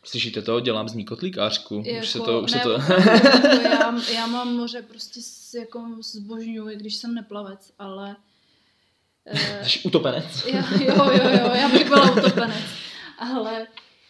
Slyšíte 0.04 0.42
to? 0.42 0.60
Dělám 0.60 0.88
z 0.88 0.94
ní 0.94 1.04
kotlíkářku. 1.04 1.82
Jako, 1.86 2.00
už 2.00 2.08
se 2.08 2.20
to, 2.20 2.40
už 2.42 2.52
ne, 2.52 2.58
se 2.58 2.64
to... 2.64 2.72
jako 2.72 3.62
já, 3.62 4.12
já 4.12 4.26
mám 4.26 4.56
moře 4.56 4.82
prostě 4.82 5.22
s, 5.22 5.54
jako 5.54 5.84
zbožňuji, 6.00 6.76
když 6.76 6.96
jsem 6.96 7.14
neplavec, 7.14 7.72
ale... 7.78 8.16
Jsi 9.62 9.82
utopenec. 9.82 10.46
Já, 10.52 10.70
jo, 10.80 11.10
jo, 11.12 11.30
jo, 11.30 11.50
já 11.54 11.68
bych 11.68 11.88
byla 11.88 12.10
utopenec. 12.12 12.64
Ale 13.18 13.66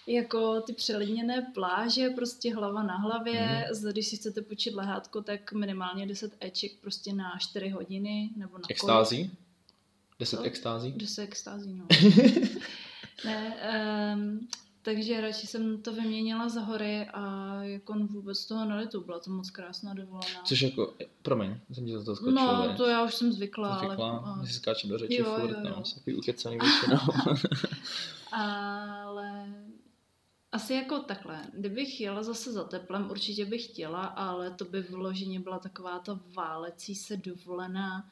jako 0.06 0.60
ty 0.60 0.72
přelidněné 0.72 1.46
pláže, 1.54 2.08
prostě 2.08 2.54
hlava 2.54 2.82
na 2.82 2.96
hlavě, 2.96 3.66
mm. 3.82 3.90
když 3.90 4.06
si 4.06 4.16
chcete 4.16 4.42
počít 4.42 4.74
lehátko, 4.74 5.22
tak 5.22 5.52
minimálně 5.52 6.06
10 6.06 6.32
eček 6.40 6.72
prostě 6.80 7.12
na 7.12 7.38
4 7.38 7.68
hodiny, 7.68 8.30
nebo 8.36 8.58
na 8.58 8.64
Extází? 8.70 9.30
10 10.18 10.40
extází? 10.44 10.92
10 10.92 11.22
extází, 11.22 11.74
no. 11.74 11.86
ne, 13.24 13.56
um, 14.14 14.48
takže 14.88 15.20
radši 15.20 15.46
jsem 15.46 15.82
to 15.82 15.92
vyměnila 15.92 16.48
za 16.48 16.60
hory 16.60 17.06
a 17.12 17.54
jako 17.62 17.94
vůbec 17.94 18.46
toho 18.46 18.64
nelitu, 18.64 19.00
byla 19.00 19.18
to 19.18 19.30
moc 19.30 19.50
krásná 19.50 19.94
dovolená. 19.94 20.42
Což 20.44 20.60
jako, 20.60 20.94
promiň, 21.22 21.60
jsem 21.72 21.86
ti 21.86 21.92
za 21.92 22.04
to 22.04 22.16
skočil. 22.16 22.34
No, 22.34 22.68
viď? 22.68 22.76
to 22.76 22.86
já 22.86 23.04
už 23.04 23.14
jsem 23.14 23.32
zvyklá, 23.32 23.78
Zvykla, 23.78 24.10
ale... 24.10 24.32
ale... 24.32 24.46
si 24.46 24.52
skáčem 24.52 24.90
do 24.90 24.98
řeči 24.98 25.14
Jo, 25.14 25.36
furt, 25.40 25.50
jo, 25.50 25.56
jo. 25.64 25.74
no, 25.76 25.84
jsem 25.84 25.98
takový 25.98 26.16
ukecaný 26.16 26.58
většinou. 26.58 26.98
Ale 28.32 29.54
asi 30.52 30.74
jako 30.74 30.98
takhle. 30.98 31.42
Kdybych 31.52 32.00
jela 32.00 32.22
zase 32.22 32.52
za 32.52 32.64
teplem, 32.64 33.10
určitě 33.10 33.44
bych 33.44 33.64
chtěla, 33.64 34.04
ale 34.04 34.50
to 34.50 34.64
by 34.64 34.82
vloženě 34.82 35.40
byla 35.40 35.58
taková 35.58 35.98
ta 35.98 36.20
válecí 36.34 36.94
se 36.94 37.16
dovolená 37.16 38.10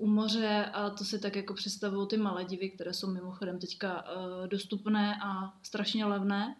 u 0.00 0.06
moře 0.06 0.64
a 0.72 0.90
to 0.90 1.04
si 1.04 1.18
tak 1.18 1.36
jako 1.36 1.54
představují 1.54 2.08
ty 2.08 2.16
Maledivy, 2.16 2.70
které 2.70 2.94
jsou 2.94 3.10
mimochodem 3.10 3.58
teďka 3.58 4.04
uh, 4.04 4.46
dostupné 4.46 5.14
a 5.22 5.52
strašně 5.62 6.04
levné. 6.04 6.56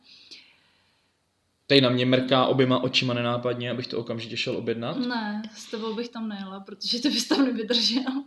Tady 1.67 1.81
na 1.81 1.91
mě 1.91 2.07
mrká 2.07 2.47
oběma 2.47 2.83
očima 2.83 3.15
nenápadně, 3.15 3.71
abych 3.71 3.87
to 3.87 3.99
okamžitě 3.99 4.37
šel 4.37 4.57
objednat. 4.57 4.97
Ne, 4.97 5.43
s 5.55 5.71
tebou 5.71 5.95
bych 5.95 6.09
tam 6.09 6.29
nejela, 6.29 6.61
protože 6.61 7.03
ty 7.03 7.09
bys 7.09 7.29
tam 7.29 7.45
nevydržel. 7.45 8.25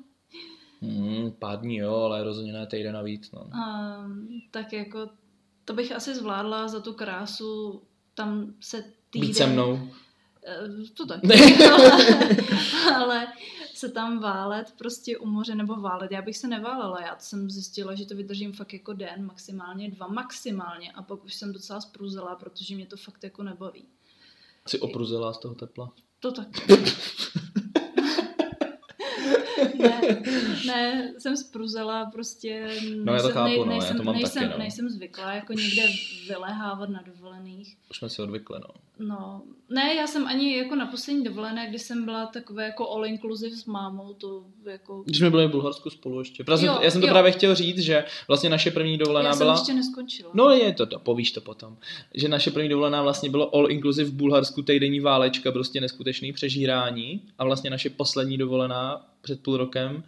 Hmm, 0.81 1.31
pár 1.39 1.59
dní 1.59 1.77
jo, 1.77 1.95
ale 1.95 2.23
rozhodně 2.23 2.53
ne 2.53 2.67
týden 2.67 2.93
navíc. 2.93 3.31
No. 3.31 3.41
Um, 3.41 4.41
tak 4.51 4.73
jako 4.73 5.09
to 5.65 5.73
bych 5.73 5.91
asi 5.91 6.15
zvládla 6.15 6.67
za 6.67 6.79
tu 6.79 6.93
krásu, 6.93 7.81
tam 8.13 8.53
se 8.59 8.83
týden... 9.09 9.27
Být 9.27 9.33
se 9.33 9.47
mnou. 9.47 9.89
Eh, 10.47 10.87
To 10.93 11.05
tak. 11.05 11.19
Ale, 11.73 11.91
ale 12.95 13.27
se 13.83 13.89
tam 13.89 14.19
válet 14.19 14.73
prostě 14.77 15.17
u 15.17 15.25
moře 15.25 15.55
nebo 15.55 15.75
válet. 15.75 16.11
Já 16.11 16.21
bych 16.21 16.37
se 16.37 16.47
neválela, 16.47 17.01
já 17.01 17.19
jsem 17.19 17.49
zjistila, 17.49 17.95
že 17.95 18.05
to 18.05 18.15
vydržím 18.15 18.53
fakt 18.53 18.73
jako 18.73 18.93
den, 18.93 19.25
maximálně 19.25 19.89
dva, 19.89 20.07
maximálně 20.07 20.91
a 20.91 21.03
pak 21.03 21.23
už 21.23 21.33
jsem 21.33 21.53
docela 21.53 21.81
spruzela, 21.81 22.35
protože 22.35 22.75
mě 22.75 22.85
to 22.85 22.97
fakt 22.97 23.23
jako 23.23 23.43
nebaví. 23.43 23.85
Jsi 24.67 24.79
opruzela 24.79 25.33
z 25.33 25.37
toho 25.37 25.55
tepla. 25.55 25.93
To 26.19 26.31
tak. 26.31 26.47
ne, 29.77 30.21
ne, 30.65 31.13
jsem 31.17 31.37
spruzela 31.37 32.05
prostě. 32.05 32.67
No, 33.03 33.13
já 33.13 33.21
to 33.21 33.27
nejsem- 33.27 33.31
chápu, 33.31 33.65
no, 33.65 33.71
já 33.71 33.79
nejsem, 33.79 33.97
to 33.97 34.03
mám 34.03 34.15
nejsem, 34.15 34.43
taky, 34.43 34.53
no. 34.53 34.57
nejsem 34.57 34.89
zvyklá 34.89 35.33
jako 35.33 35.53
někde 35.53 35.83
vylehávat 36.27 36.89
na 36.89 37.01
dovolených. 37.43 37.77
Už 37.91 37.97
jsme 37.97 38.09
si 38.09 38.21
odvykli, 38.21 38.59
no. 38.59 38.67
No, 39.07 39.41
ne, 39.69 39.95
já 39.95 40.07
jsem 40.07 40.27
ani 40.27 40.57
jako 40.57 40.75
na 40.75 40.85
poslední 40.85 41.23
dovolené, 41.23 41.69
kdy 41.69 41.79
jsem 41.79 42.05
byla 42.05 42.25
takové 42.25 42.65
jako 42.65 42.89
all 42.89 43.05
inclusive 43.05 43.55
s 43.55 43.65
mámou, 43.65 44.13
to 44.13 44.43
jako... 44.65 45.03
Když 45.03 45.17
jsme 45.17 45.29
byli 45.29 45.47
v 45.47 45.51
Bulharsku 45.51 45.89
spolu 45.89 46.19
ještě. 46.19 46.43
Právě 46.43 46.65
Jo, 46.65 46.79
já 46.81 46.91
jsem 46.91 47.01
to 47.01 47.07
jo. 47.07 47.13
právě 47.13 47.31
chtěl 47.31 47.55
říct, 47.55 47.79
že 47.79 48.05
vlastně 48.27 48.49
naše 48.49 48.71
první 48.71 48.97
dovolená 48.97 49.27
já 49.27 49.33
jsem 49.33 49.45
byla... 49.45 49.53
ještě 49.53 49.73
neskončila. 49.73 50.31
No 50.33 50.49
je 50.49 50.73
to, 50.73 50.85
to, 50.85 50.99
povíš 50.99 51.31
to 51.31 51.41
potom. 51.41 51.77
Že 52.13 52.27
naše 52.27 52.51
první 52.51 52.69
dovolená 52.69 53.01
vlastně 53.01 53.29
bylo 53.29 53.55
all 53.55 53.71
inclusive 53.71 54.09
v 54.09 54.13
Bulharsku, 54.13 54.61
týdenní 54.61 54.99
válečka, 54.99 55.51
prostě 55.51 55.81
neskutečný 55.81 56.33
přežírání. 56.33 57.21
A 57.37 57.43
vlastně 57.43 57.69
naše 57.69 57.89
poslední 57.89 58.37
dovolená 58.37 59.05
před 59.21 59.43
půl 59.43 59.57
rokem 59.57 60.03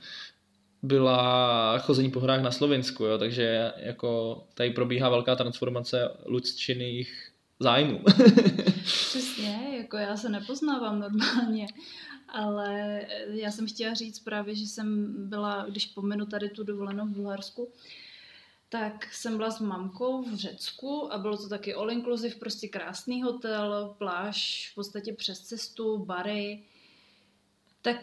byla 0.86 1.78
chození 1.78 2.12
po 2.12 2.20
horách 2.20 2.42
na 2.42 2.52
Slovensku, 2.52 3.04
jo, 3.04 3.18
takže 3.18 3.72
jako 3.78 4.44
tady 4.54 4.70
probíhá 4.70 5.10
velká 5.10 5.36
transformace 5.36 6.10
lidštinných 6.26 7.32
zájmů. 7.60 8.04
Přesně, 8.84 9.78
jako 9.78 9.98
já 9.98 10.18
se 10.18 10.30
nepoznávám 10.30 11.00
normálně, 11.00 11.68
ale 12.30 13.02
já 13.28 13.52
jsem 13.52 13.68
chtěla 13.68 13.94
říct 13.94 14.20
právě, 14.20 14.56
že 14.56 14.68
jsem 14.68 15.14
byla, 15.30 15.66
když 15.70 15.86
pominu 15.86 16.26
tady 16.26 16.50
tu 16.50 16.64
dovolenou 16.64 17.06
v 17.06 17.10
Bulharsku, 17.10 17.72
tak 18.70 19.14
jsem 19.14 19.38
byla 19.38 19.52
s 19.52 19.60
mamkou 19.60 20.24
v 20.24 20.36
Řecku 20.36 21.14
a 21.14 21.18
bylo 21.18 21.38
to 21.38 21.50
taky 21.50 21.74
all 21.74 21.92
inclusive, 21.92 22.36
prostě 22.36 22.68
krásný 22.68 23.22
hotel, 23.22 23.96
pláž 23.98 24.70
v 24.72 24.76
podstatě 24.76 25.14
přes 25.14 25.40
cestu, 25.40 25.98
bary. 25.98 26.64
Tak 27.82 27.98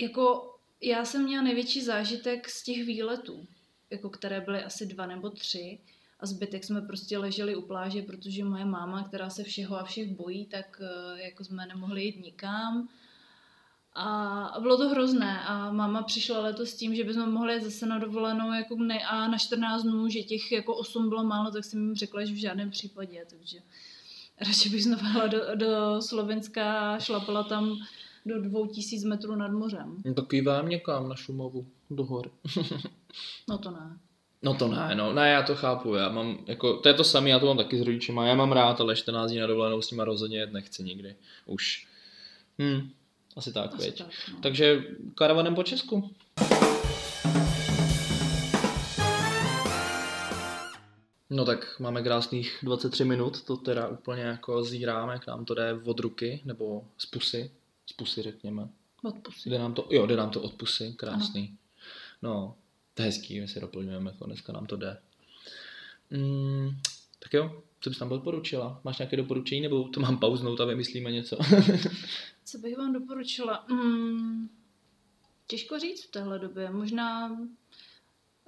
jako 0.00 0.54
já 0.82 1.04
jsem 1.04 1.24
měla 1.24 1.42
největší 1.42 1.82
zážitek 1.82 2.48
z 2.48 2.62
těch 2.62 2.84
výletů, 2.84 3.46
jako 3.90 4.10
které 4.10 4.40
byly 4.40 4.64
asi 4.64 4.86
dva 4.86 5.06
nebo 5.06 5.30
tři. 5.30 5.78
A 6.20 6.26
zbytek 6.26 6.64
jsme 6.64 6.80
prostě 6.80 7.18
leželi 7.18 7.56
u 7.56 7.62
pláže, 7.62 8.02
protože 8.02 8.44
moje 8.44 8.64
máma, 8.64 9.04
která 9.04 9.30
se 9.30 9.44
všeho 9.44 9.80
a 9.80 9.84
všech 9.84 10.10
bojí, 10.16 10.46
tak 10.46 10.80
eh, 10.82 11.22
jako 11.22 11.44
jsme 11.44 11.66
nemohli 11.66 12.04
jít 12.04 12.24
nikam. 12.24 12.88
A 13.94 14.56
bylo 14.60 14.76
to 14.76 14.88
hrozné. 14.88 15.40
A 15.40 15.72
máma 15.72 16.02
přišla 16.02 16.40
letos 16.40 16.70
s 16.70 16.76
tím, 16.76 16.94
že 16.94 17.04
bychom 17.04 17.32
mohli 17.32 17.54
jít 17.54 17.64
zase 17.64 17.86
na 17.86 17.98
dovolenou 17.98 18.52
jako 18.52 18.76
ne, 18.76 19.04
a 19.04 19.28
na 19.28 19.38
14 19.38 19.82
dnů, 19.82 20.08
že 20.08 20.22
těch 20.22 20.52
jako 20.52 20.76
8 20.76 21.08
bylo 21.08 21.24
málo, 21.24 21.50
tak 21.50 21.64
jsem 21.64 21.80
jim 21.80 21.94
řekla, 21.94 22.24
že 22.24 22.32
v 22.32 22.40
žádném 22.40 22.70
případě, 22.70 23.26
takže 23.30 23.58
radši 24.40 24.68
bych 24.68 24.84
znovu 24.84 25.04
do, 25.28 25.54
do 25.54 26.02
Slovenska 26.02 26.98
šlapala 26.98 27.44
tam 27.44 27.78
do 28.26 28.40
2000 28.42 29.08
metrů 29.08 29.34
nad 29.34 29.52
mořem. 29.52 29.96
No, 30.04 30.14
Takový 30.14 30.40
vám 30.40 30.68
někam 30.68 31.08
na 31.08 31.14
Šumovu, 31.16 31.66
do 31.90 32.04
hor. 32.04 32.30
No 33.48 33.58
to 33.58 33.70
ne. 33.70 33.98
No 34.42 34.54
to 34.54 34.68
ne, 34.68 34.94
no, 34.94 35.12
ne, 35.12 35.30
já 35.30 35.42
to 35.42 35.54
chápu, 35.54 35.94
já 35.94 36.08
mám, 36.08 36.38
jako, 36.46 36.76
to 36.76 36.88
je 36.88 36.94
to 36.94 37.04
samé, 37.04 37.30
já 37.30 37.38
to 37.38 37.46
mám 37.46 37.56
taky 37.56 37.78
s 37.78 37.80
rodičima, 37.80 38.26
já 38.26 38.34
mám 38.34 38.52
rád, 38.52 38.80
ale 38.80 38.96
14 38.96 39.30
dní 39.30 39.38
na 39.40 39.46
dovolenou 39.46 39.82
s 39.82 39.90
nima 39.90 40.04
rozhodně 40.04 40.38
jet 40.38 40.52
nechci 40.52 40.82
nikdy, 40.82 41.14
už. 41.46 41.86
Hm, 42.62 42.90
asi 43.36 43.52
tak, 43.52 43.74
Asi 43.74 43.82
věď. 43.82 43.98
tak, 43.98 44.06
no. 44.32 44.38
Takže 44.42 44.84
karavanem 45.14 45.54
po 45.54 45.62
Česku. 45.62 46.10
No 51.30 51.44
tak 51.44 51.80
máme 51.80 52.02
krásných 52.02 52.58
23 52.62 53.04
minut, 53.04 53.42
to 53.44 53.56
teda 53.56 53.88
úplně 53.88 54.22
jako 54.22 54.64
zíráme, 54.64 55.18
k 55.18 55.26
nám 55.26 55.44
to 55.44 55.54
jde 55.54 55.80
od 55.84 56.00
ruky, 56.00 56.42
nebo 56.44 56.84
z 56.98 57.06
pusy, 57.06 57.50
z 57.90 57.92
pusy 57.92 58.22
řekněme. 58.22 58.68
Od 59.02 59.14
pusy. 59.18 59.50
Jde 59.50 59.58
nám 59.58 59.74
to, 59.74 59.88
jo, 59.90 60.06
jde 60.06 60.16
nám 60.16 60.30
to 60.30 60.40
od 60.42 60.54
pusy, 60.54 60.94
krásný. 60.96 61.56
No, 62.22 62.56
to 62.94 63.02
je 63.02 63.06
hezký, 63.06 63.40
my 63.40 63.48
si 63.48 63.60
doplňujeme, 63.60 64.10
jako 64.10 64.26
dneska 64.26 64.52
nám 64.52 64.66
to 64.66 64.76
jde. 64.76 64.98
Mm, 66.10 66.70
tak 67.18 67.32
jo, 67.34 67.62
co 67.80 67.90
bys 67.90 67.98
tam 67.98 68.08
doporučila? 68.08 68.80
Máš 68.84 68.98
nějaké 68.98 69.16
doporučení, 69.16 69.60
nebo 69.60 69.88
to 69.88 70.00
mám 70.00 70.18
pauznout 70.18 70.60
a 70.60 70.64
vymyslíme 70.64 71.12
něco? 71.12 71.36
Co 72.44 72.58
bych 72.58 72.76
vám 72.78 72.92
doporučila? 72.92 73.64
Hmm, 73.68 74.48
těžko 75.46 75.78
říct 75.78 76.04
v 76.04 76.10
téhle 76.10 76.38
době. 76.38 76.70
Možná 76.70 77.36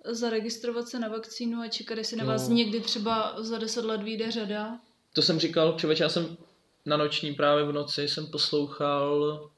zaregistrovat 0.04 0.88
se 0.88 0.98
na 0.98 1.08
vakcínu 1.08 1.60
a 1.60 1.68
čekat, 1.68 1.98
jestli 1.98 2.16
na 2.16 2.24
No. 2.24 2.30
vás 2.30 2.48
někdy 2.48 2.80
třeba 2.80 3.34
za 3.42 3.58
deset 3.58 3.84
let 3.84 4.02
vyjde 4.02 4.30
řada. 4.30 4.80
to 5.12 5.22
jsem 5.22 5.38
říkal, 5.38 5.78
člověče, 5.78 6.02
já 6.02 6.08
jsem 6.08 6.36
na 6.86 6.96
noční 6.96 7.34
právě 7.34 7.64
v 7.64 7.72
noci 7.72 8.08
jsem 8.08 8.26
poslouchal 8.26 9.50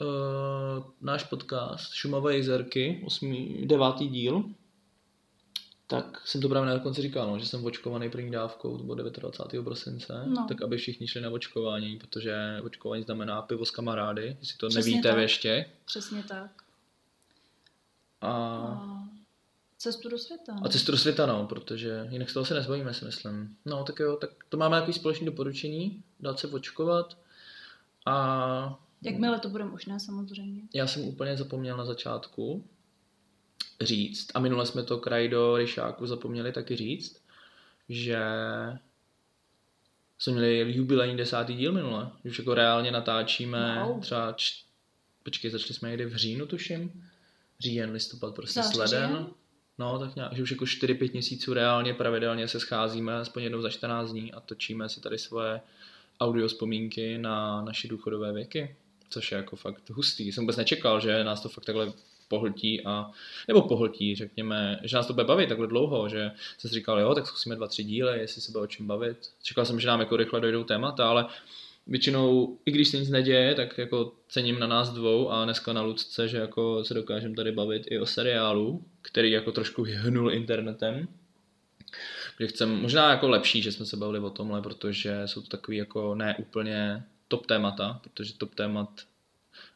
uh, 0.00 0.84
náš 1.00 1.24
podcast 1.24 1.92
Šumava 1.92 2.30
jezerky, 2.30 3.02
osmý, 3.06 3.66
devátý 3.66 4.08
díl. 4.08 4.44
Tak 5.88 6.22
jsem 6.24 6.40
to 6.40 6.48
právě 6.48 6.70
na 6.74 6.78
konci 6.78 7.02
říkal, 7.02 7.30
no, 7.30 7.38
že 7.38 7.46
jsem 7.46 7.64
očkovaný 7.64 8.10
první 8.10 8.30
dávkou, 8.30 8.78
to 8.78 8.84
bylo 8.84 8.94
29. 8.96 9.64
prosince, 9.64 10.24
No. 10.26 10.44
tak 10.48 10.62
aby 10.62 10.76
všichni 10.76 11.08
šli 11.08 11.20
na 11.20 11.30
očkování, 11.30 11.98
protože 11.98 12.60
očkování 12.64 13.02
znamená 13.02 13.42
pivo 13.42 13.64
s 13.64 13.70
kamarády, 13.70 14.36
jestli 14.40 14.56
to 14.58 14.68
Přesně 14.68 14.90
nevíte 14.90 15.08
tak. 15.08 15.18
ještě. 15.18 15.66
Přesně 15.84 16.22
tak. 16.22 16.50
A, 18.20 18.28
A 18.32 19.05
cestu 19.78 20.08
do 20.08 20.18
světa. 20.18 20.54
no. 20.54 20.66
a 20.66 20.68
cestu 20.68 20.92
do 20.92 20.98
světa, 20.98 21.26
no, 21.26 21.46
protože 21.46 22.06
jinak 22.10 22.30
z 22.30 22.34
toho 22.34 22.46
se 22.46 22.54
nezbavíme, 22.54 22.94
si 22.94 23.04
myslím. 23.04 23.56
No, 23.64 23.84
tak 23.84 23.98
jo, 23.98 24.16
tak 24.16 24.30
to 24.48 24.56
máme 24.56 24.76
takový 24.76 24.92
společný 24.92 25.26
doporučení, 25.26 26.02
dát 26.20 26.38
se 26.38 26.46
očkovat. 26.48 27.18
A 28.06 28.78
Jakmile 29.02 29.38
to 29.38 29.48
bude 29.48 29.64
možné, 29.64 30.00
samozřejmě. 30.00 30.62
já 30.74 30.86
jsem 30.86 31.02
úplně 31.04 31.36
zapomněl 31.36 31.76
na 31.76 31.84
začátku 31.84 32.64
říct, 33.80 34.28
a 34.34 34.38
minule 34.40 34.66
jsme 34.66 34.82
to 34.82 34.98
kraj 34.98 35.28
do 35.28 35.56
Ryšáku 35.56 36.06
zapomněli 36.06 36.52
taky 36.52 36.76
říct, 36.76 37.20
že 37.88 38.18
jsme 40.18 40.32
měli 40.32 40.72
jubilejní 40.76 41.16
desátý 41.16 41.54
díl 41.56 41.72
minule, 41.72 42.10
že 42.24 42.30
už 42.30 42.38
jako 42.38 42.54
reálně 42.54 42.90
natáčíme 42.90 43.84
Wow. 43.86 44.00
třeba, 44.00 44.32
č... 44.32 44.52
počkej, 45.22 45.50
začali 45.50 45.74
jsme 45.74 45.88
někdy 45.88 46.04
v 46.06 46.16
říjnu, 46.16 46.46
tuším, 46.46 47.04
říjen, 47.60 47.90
listopad, 47.90 48.34
prostě 48.34 48.62
Září, 48.62 48.74
sleden. 48.74 49.08
říjen? 49.10 49.26
No, 49.78 49.98
tak 49.98 50.16
nějak, 50.16 50.36
že 50.36 50.42
už 50.42 50.50
jako 50.50 50.64
4-5 50.64 51.12
měsíců 51.12 51.54
reálně 51.54 51.94
pravidelně 51.94 52.48
se 52.48 52.60
scházíme, 52.60 53.16
aspoň 53.16 53.42
jednou 53.42 53.60
za 53.60 53.70
14 53.70 54.10
dní 54.10 54.32
a 54.32 54.40
točíme 54.40 54.88
si 54.88 55.00
tady 55.00 55.18
svoje 55.18 55.60
audio 56.20 56.48
vzpomínky 56.48 57.18
na 57.18 57.62
naše 57.62 57.88
důchodové 57.88 58.32
věky, 58.32 58.76
což 59.10 59.32
je 59.32 59.36
jako 59.36 59.56
fakt 59.56 59.90
hustý. 59.90 60.32
Jsem 60.32 60.44
vůbec 60.44 60.56
nečekal, 60.56 61.00
že 61.00 61.24
nás 61.24 61.40
to 61.40 61.48
fakt 61.48 61.64
takhle 61.64 61.92
pohltí 62.28 62.84
a, 62.84 63.10
nebo 63.48 63.62
pohltí, 63.62 64.16
řekněme, 64.16 64.80
že 64.84 64.96
nás 64.96 65.06
to 65.06 65.12
bude 65.12 65.24
bavit 65.24 65.48
takhle 65.48 65.66
dlouho, 65.66 66.08
že 66.08 66.30
jsem 66.58 66.68
si 66.68 66.74
říkal, 66.74 67.00
jo, 67.00 67.14
tak 67.14 67.26
zkusíme 67.26 67.56
dva, 67.56 67.66
tři 67.66 67.84
díly, 67.84 68.18
jestli 68.18 68.40
se 68.40 68.52
bude 68.52 68.64
o 68.64 68.66
čem 68.66 68.86
bavit. 68.86 69.18
Čekal 69.42 69.64
jsem, 69.64 69.80
že 69.80 69.88
nám 69.88 70.00
jako 70.00 70.16
rychle 70.16 70.40
dojdou 70.40 70.64
témata, 70.64 71.08
ale 71.08 71.26
většinou, 71.86 72.58
i 72.66 72.70
když 72.70 72.88
se 72.88 72.98
nic 72.98 73.08
neděje, 73.08 73.54
tak 73.54 73.78
jako 73.78 74.12
cením 74.28 74.58
na 74.58 74.66
nás 74.66 74.90
dvou 74.90 75.30
a 75.30 75.44
dneska 75.44 75.72
na 75.72 75.82
Lucce, 75.82 76.28
že 76.28 76.36
jako 76.36 76.84
se 76.84 76.94
dokážeme 76.94 77.34
tady 77.34 77.52
bavit 77.52 77.82
i 77.90 77.98
o 77.98 78.06
seriálu, 78.06 78.84
který 79.02 79.30
jako 79.30 79.52
trošku 79.52 79.86
hnul 79.88 80.32
internetem. 80.32 81.08
kde 82.36 82.46
chcem, 82.46 82.80
možná 82.80 83.10
jako 83.10 83.28
lepší, 83.28 83.62
že 83.62 83.72
jsme 83.72 83.86
se 83.86 83.96
bavili 83.96 84.18
o 84.18 84.30
tomhle, 84.30 84.62
protože 84.62 85.22
jsou 85.26 85.40
to 85.40 85.48
takový 85.48 85.76
jako 85.76 86.14
ne 86.14 86.36
úplně 86.38 87.04
top 87.28 87.46
témata, 87.46 88.00
protože 88.02 88.34
top 88.34 88.54
témat 88.54 89.00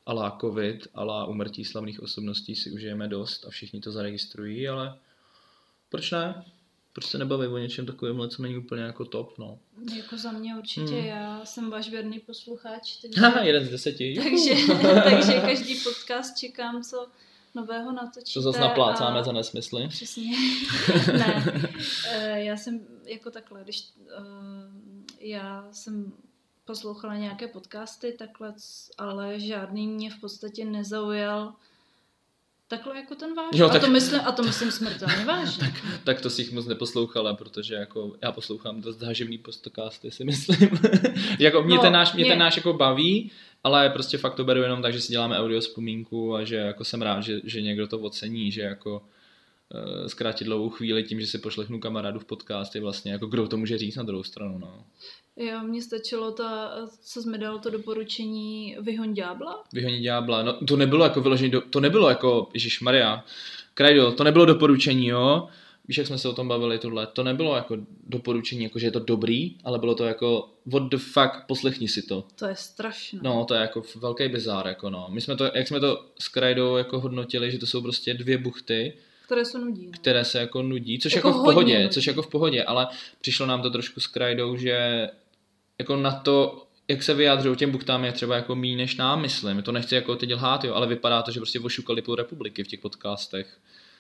alá 0.07 0.39
covid, 0.41 0.89
alá 0.95 1.27
umrtí 1.27 1.65
slavných 1.65 2.03
osobností 2.03 2.57
si 2.57 2.71
užijeme 2.71 3.09
dost 3.09 3.45
a 3.47 3.51
všichni 3.51 3.81
to 3.81 3.93
zaregistrují, 3.93 4.69
ale 4.69 4.99
proč 5.89 6.11
ne? 6.11 6.45
Proč 6.93 7.07
se 7.07 7.19
nebaví 7.19 7.47
o 7.47 7.59
něčem 7.59 7.87
takovémhle, 7.87 8.29
co 8.29 8.43
není 8.43 8.57
úplně 8.57 8.83
jako 8.83 9.05
top, 9.05 9.39
no. 9.39 9.59
Jako 9.97 10.19
za 10.19 10.33
mě 10.33 10.57
určitě, 10.57 10.95
Hmm. 10.95 11.05
já 11.07 11.41
jsem 11.45 11.71
váš 11.71 11.89
věrný 11.91 12.19
posluchač, 12.19 12.97
takže, 12.97 13.21
Haha, 13.21 13.41
jeden 13.43 13.65
z 13.67 13.71
deseti. 13.71 14.15
takže, 14.23 14.55
takže 15.11 15.41
každý 15.41 15.75
podcast 15.81 16.39
čekám, 16.39 16.83
co 16.83 17.07
nového 17.55 17.93
natočíte. 17.93 18.31
Co 18.33 18.41
zase 18.41 18.61
naplácáme 18.61 19.21
a- 19.21 19.23
za 19.23 19.33
nesmysly. 19.33 19.89
Přesně. 19.89 20.33
ne. 21.19 21.45
Eh, 22.09 22.45
Já 22.45 22.57
jsem 22.57 22.81
jako 23.05 23.31
takhle, 23.31 23.61
když 23.65 23.85
eh, 24.11 24.21
já 25.21 25.69
jsem 25.73 26.13
poslouchala 26.65 27.17
nějaké 27.17 27.49
podcasty 27.49 28.13
takhle, 28.19 28.55
ale 28.99 29.41
žádný 29.41 29.87
mě 29.89 30.11
v 30.11 30.21
podstatě 30.21 30.65
nezaujal 30.65 31.55
takhle 32.71 32.97
jako 32.97 33.15
ten 33.15 33.35
váš. 33.35 33.47
Jo, 33.55 33.67
a, 33.67 33.69
tak- 33.69 33.81
to 33.81 33.89
myslím, 33.91 34.21
a 34.25 34.33
to 34.33 34.43
myslím 34.43 34.71
smrtelně 34.71 35.25
vážně. 35.25 35.73
Tak 36.05 36.21
to 36.21 36.31
si 36.31 36.43
jich 36.43 36.53
moc 36.53 36.67
neposlouchala, 36.67 37.35
protože 37.35 37.75
jako 37.75 38.17
já 38.23 38.33
poslouchám 38.33 38.81
dost 38.81 38.97
záživný 38.99 39.39
podcasty, 39.39 40.11
si 40.11 40.25
myslím. 40.25 40.71
jako 41.39 41.63
mě, 41.63 41.77
No, 41.77 41.83
ten 41.83 41.93
náš, 41.93 42.13
mě 42.13 42.25
mě- 42.25 42.33
ten 42.33 42.39
náš 42.39 42.57
jako 42.57 42.73
baví, 42.73 43.31
ale 43.65 43.91
prostě 43.91 44.19
fakt 44.19 44.35
to 44.35 44.45
beru 44.45 44.63
jenom 44.63 44.83
tak, 44.83 44.93
že 44.93 45.01
si 45.01 45.13
děláme 45.13 45.39
audio 45.39 45.61
vzpomínku 45.61 46.35
a 46.35 46.45
že 46.45 46.57
jako 46.57 46.85
jsem 46.85 47.03
rád, 47.03 47.21
že, 47.21 47.41
že 47.45 47.63
někdo 47.63 47.87
to 47.87 47.99
ocení, 47.99 48.53
že 48.53 48.61
jako 48.63 49.03
zkrátit 50.07 50.45
dlouhou 50.45 50.71
chvíli 50.71 51.05
tím, 51.05 51.21
že 51.21 51.27
si 51.27 51.39
pošlechnu 51.39 51.81
kamarádu 51.81 52.21
v 52.21 52.25
podcast 52.25 52.75
je 52.75 52.81
vlastně 52.81 53.13
jako 53.13 53.27
kdo 53.27 53.49
to 53.49 53.57
může 53.57 53.79
říct 53.79 53.97
na 53.97 54.03
druhou 54.03 54.23
stranu, 54.23 54.59
no. 54.59 54.85
Jo, 55.37 55.61
mně 55.63 55.83
stačilo 55.83 56.31
ta, 56.31 56.73
co 57.03 57.23
jsi 57.23 57.29
mi 57.29 57.39
dal 57.39 57.59
to 57.59 57.71
doporučení 57.71 58.77
Vyhoň 58.81 59.15
ďábla. 59.15 59.65
Vyhonit 59.73 60.03
ďábla, 60.03 60.43
no 60.43 60.67
to 60.67 60.77
nebylo 60.77 61.05
jako 61.05 61.21
vyložení, 61.21 61.51
do, 61.51 61.61
to 61.61 61.81
nebylo 61.81 62.09
jako, 62.09 62.49
Ježíš 62.55 62.81
Maria, 62.81 63.25
Krajdo, 63.75 64.13
to 64.13 64.25
nebylo 64.25 64.45
doporučení, 64.45 65.07
jo, 65.07 65.49
víš, 65.89 65.99
jak 65.99 66.07
jsme 66.07 66.19
se 66.19 66.29
o 66.29 66.33
tom 66.33 66.49
bavili 66.49 66.79
tohle, 66.79 67.07
to 67.07 67.23
nebylo 67.23 67.57
jako 67.57 67.77
doporučení, 68.07 68.65
jako 68.65 68.79
že 68.79 68.87
je 68.87 68.91
to 68.91 69.01
dobrý, 69.01 69.57
ale 69.65 69.79
bylo 69.79 69.95
to 69.95 70.05
jako, 70.05 70.49
what 70.67 70.83
the 70.83 70.97
fuck, 70.97 71.47
poslechni 71.49 71.89
si 71.89 72.03
to. 72.03 72.25
To 72.39 72.47
je 72.47 72.57
strašné. 72.57 73.21
No, 73.23 73.45
to 73.45 73.55
je 73.55 73.61
jako 73.61 73.83
velký 73.97 74.29
bizár, 74.29 74.67
jako 74.67 74.91
no. 74.91 75.07
My 75.11 75.21
jsme 75.21 75.37
to, 75.37 75.45
jak 75.55 75.69
jsme 75.69 75.81
to 75.81 76.05
s 76.19 76.29
Krajdou 76.29 76.77
jako 76.77 77.01
hodnotili, 77.01 77.51
že 77.51 77.59
to 77.59 77.67
jsou 77.67 77.83
prostě 77.83 78.15
dvě 78.15 78.39
buchty, 78.39 78.93
Které 79.31 79.45
se 79.45 79.59
nudí. 79.59 79.87
No. 79.87 79.93
které 79.93 80.25
se 80.25 80.39
jako 80.39 80.63
nudí, 80.63 80.99
což 80.99 81.13
Jako 81.17 81.29
jako, 81.29 81.41
v 81.41 81.45
pohodě, 81.45 81.79
nudí. 81.79 81.89
což 81.91 82.07
jako 82.07 82.23
v 82.23 82.27
pohodě, 82.27 82.65
ale 82.65 82.89
přišlo 83.21 83.47
nám 83.47 83.63
to 83.63 83.71
trošku 83.71 84.01
s 84.01 84.07
Krajdou, 84.07 84.57
že 84.57 85.09
jako 85.79 85.97
na 85.97 86.11
to, 86.11 86.67
jak 86.89 87.03
se 87.03 87.15
vyjádřují 87.15 87.57
těm 87.57 87.71
buchtám 87.71 88.05
je 88.05 88.13
třeba 88.13 88.37
jako 88.37 88.55
méně 88.55 88.77
než 88.77 88.97
nám, 88.97 89.21
myslím. 89.23 89.63
To 89.63 89.73
nechci 89.73 89.95
jako 89.95 90.17
teď 90.17 90.33
lhát, 90.35 90.65
jo, 90.65 90.75
ale 90.75 90.87
vypadá 90.87 91.23
to, 91.23 91.31
že 91.31 91.41
prostě 91.41 91.61
ošukali 91.61 92.03
půl 92.03 92.15
republiky 92.15 92.65
v 92.65 92.69
těch 92.69 92.81
podcastech. 92.81 93.59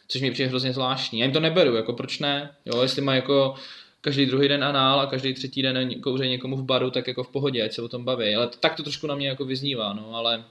Což 0.08 0.20
mi 0.22 0.30
přijde 0.30 0.48
hrozně 0.48 0.72
zvláštní. 0.72 1.18
Já 1.18 1.24
jim 1.24 1.32
to 1.32 1.40
neberu, 1.40 1.74
jako 1.76 1.92
proč 1.92 2.18
ne? 2.18 2.50
Jo, 2.66 2.82
jestli 2.82 3.02
má 3.02 3.14
jako 3.14 3.54
každý 4.00 4.26
druhý 4.26 4.48
den 4.48 4.64
anál 4.64 5.00
a 5.00 5.06
každý 5.06 5.34
třetí 5.34 5.62
den 5.62 6.00
kouře 6.00 6.28
někomu 6.28 6.56
v 6.56 6.64
baru, 6.64 6.90
tak 6.90 7.08
jako 7.08 7.24
v 7.24 7.28
pohodě, 7.28 7.62
ať 7.64 7.72
se 7.72 7.82
o 7.82 7.88
tom 7.88 8.04
baví. 8.04 8.34
Ale 8.34 8.48
tak 8.60 8.74
to 8.76 8.82
trošku 8.82 9.06
na 9.06 9.14
mě 9.14 9.28
jako 9.28 9.44
vyznívá, 9.44 9.92
no, 9.92 10.14
ale 10.14 10.44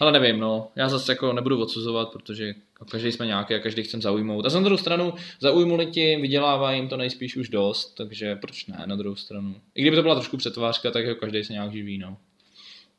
ale 0.00 0.12
nevím, 0.12 0.40
no. 0.40 0.68
Já 0.76 0.88
zase 0.88 1.12
jako 1.12 1.32
nebudu 1.32 1.62
odsuzovat, 1.62 2.12
protože 2.12 2.54
každý 2.90 3.12
jsme 3.12 3.26
nějaký 3.26 3.54
a 3.54 3.58
každý 3.58 3.82
chcem 3.82 4.02
zaujmout. 4.02 4.46
A 4.46 4.48
za 4.48 4.60
druhou 4.60 4.76
stranu 4.76 5.14
zaujmuli 5.40 5.86
ti, 5.86 6.16
vydělává 6.16 6.72
jim 6.72 6.88
to 6.88 6.96
nejspíš 6.96 7.36
už 7.36 7.48
dost, 7.48 7.94
takže 7.94 8.36
proč 8.36 8.66
ne 8.66 8.82
na 8.86 8.96
druhou 8.96 9.16
stranu. 9.16 9.54
I 9.74 9.82
kdyby 9.82 9.96
to 9.96 10.02
byla 10.02 10.14
trošku 10.14 10.36
přetvářka, 10.36 10.90
tak 10.90 11.04
jako 11.04 11.20
každý 11.20 11.44
se 11.44 11.52
nějak 11.52 11.72
živí, 11.72 11.98
no. 11.98 12.16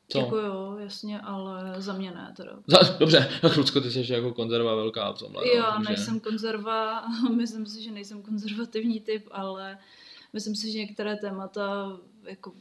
Co? 0.08 0.18
Jako 0.18 0.36
jo, 0.36 0.76
jasně, 0.80 1.20
ale 1.20 1.74
za 1.78 1.92
mě 1.92 2.10
ne 2.10 2.32
teda. 2.36 2.52
Za, 2.66 2.96
dobře, 2.98 3.30
tak 3.42 3.56
Lucko, 3.56 3.80
ty 3.80 3.90
jsi 3.90 4.12
jako 4.12 4.32
konzerva 4.32 4.74
velká 4.74 5.12
v 5.12 5.18
tomhle. 5.18 5.42
no, 5.46 5.52
Já 5.52 5.70
takže- 5.72 5.88
nejsem 5.88 6.20
konzerva, 6.20 7.04
myslím 7.36 7.66
si, 7.66 7.82
že 7.82 7.90
nejsem 7.90 8.22
konzervativní 8.22 9.00
typ, 9.00 9.28
ale 9.30 9.78
myslím 10.32 10.54
si, 10.56 10.72
že 10.72 10.78
některé 10.78 11.16
témata 11.16 11.96
jako 12.24 12.52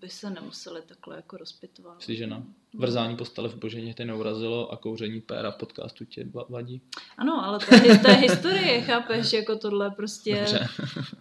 by 0.00 0.08
se 0.08 0.30
nemuseli 0.30 0.82
takhle 0.82 1.16
jako 1.16 1.36
rozpitvat. 1.36 2.02
Jsi 2.02 2.16
žena. 2.16 2.42
Vrzání 2.74 3.16
postele 3.16 3.48
v 3.48 3.54
boženě 3.56 3.94
tě 3.94 4.04
neurazilo 4.04 4.72
a 4.72 4.76
kouření 4.76 5.20
péra 5.20 5.50
podcastu 5.50 6.04
tě 6.04 6.24
va- 6.24 6.46
vadí. 6.48 6.80
Ano, 7.18 7.44
ale 7.44 7.58
to 7.58 7.74
je, 7.74 7.98
to 7.98 8.08
je 8.08 8.14
historie, 8.14 8.80
chápeš, 8.80 9.32
jako 9.32 9.56
tohle 9.58 9.90
prostě, 9.90 10.34
Dobře. 10.36 10.68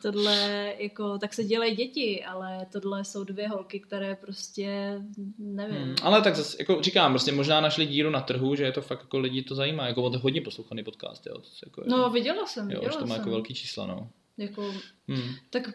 tohle 0.01 0.73
jako, 0.77 1.17
tak 1.17 1.33
se 1.33 1.43
dělají 1.43 1.75
děti, 1.75 2.25
ale 2.25 2.65
tohle 2.71 3.05
jsou 3.05 3.23
dvě 3.23 3.47
holky, 3.47 3.79
které 3.79 4.15
prostě, 4.15 4.99
nevím. 5.37 5.77
Hmm, 5.81 5.95
ale 6.03 6.21
tak 6.21 6.35
zase, 6.35 6.57
jako 6.59 6.81
říkám, 6.81 7.11
prostě 7.11 7.31
možná 7.31 7.61
našli 7.61 7.85
díru 7.85 8.09
na 8.09 8.21
trhu, 8.21 8.55
že 8.55 8.63
je 8.63 8.71
to 8.71 8.81
fakt 8.81 8.99
jako 8.99 9.19
lidi 9.19 9.41
to 9.43 9.55
zajímá, 9.55 9.87
jako 9.87 10.03
on 10.03 10.11
to 10.11 10.19
hodně 10.19 10.41
poslouchaný 10.41 10.83
podcast, 10.83 11.25
jo. 11.27 11.33
To 11.37 11.41
jako, 11.65 11.81
je- 11.81 11.87
No, 11.89 12.09
viděla 12.09 12.45
jsem, 12.45 12.71
jo, 12.71 12.79
viděla 12.79 12.99
to 12.99 13.05
má 13.05 13.15
jsem. 13.15 13.21
jako 13.21 13.29
velký 13.29 13.53
čísla, 13.53 13.85
no. 13.85 14.09
Jako, 14.37 14.73
Hmm. 15.07 15.33
tak 15.49 15.69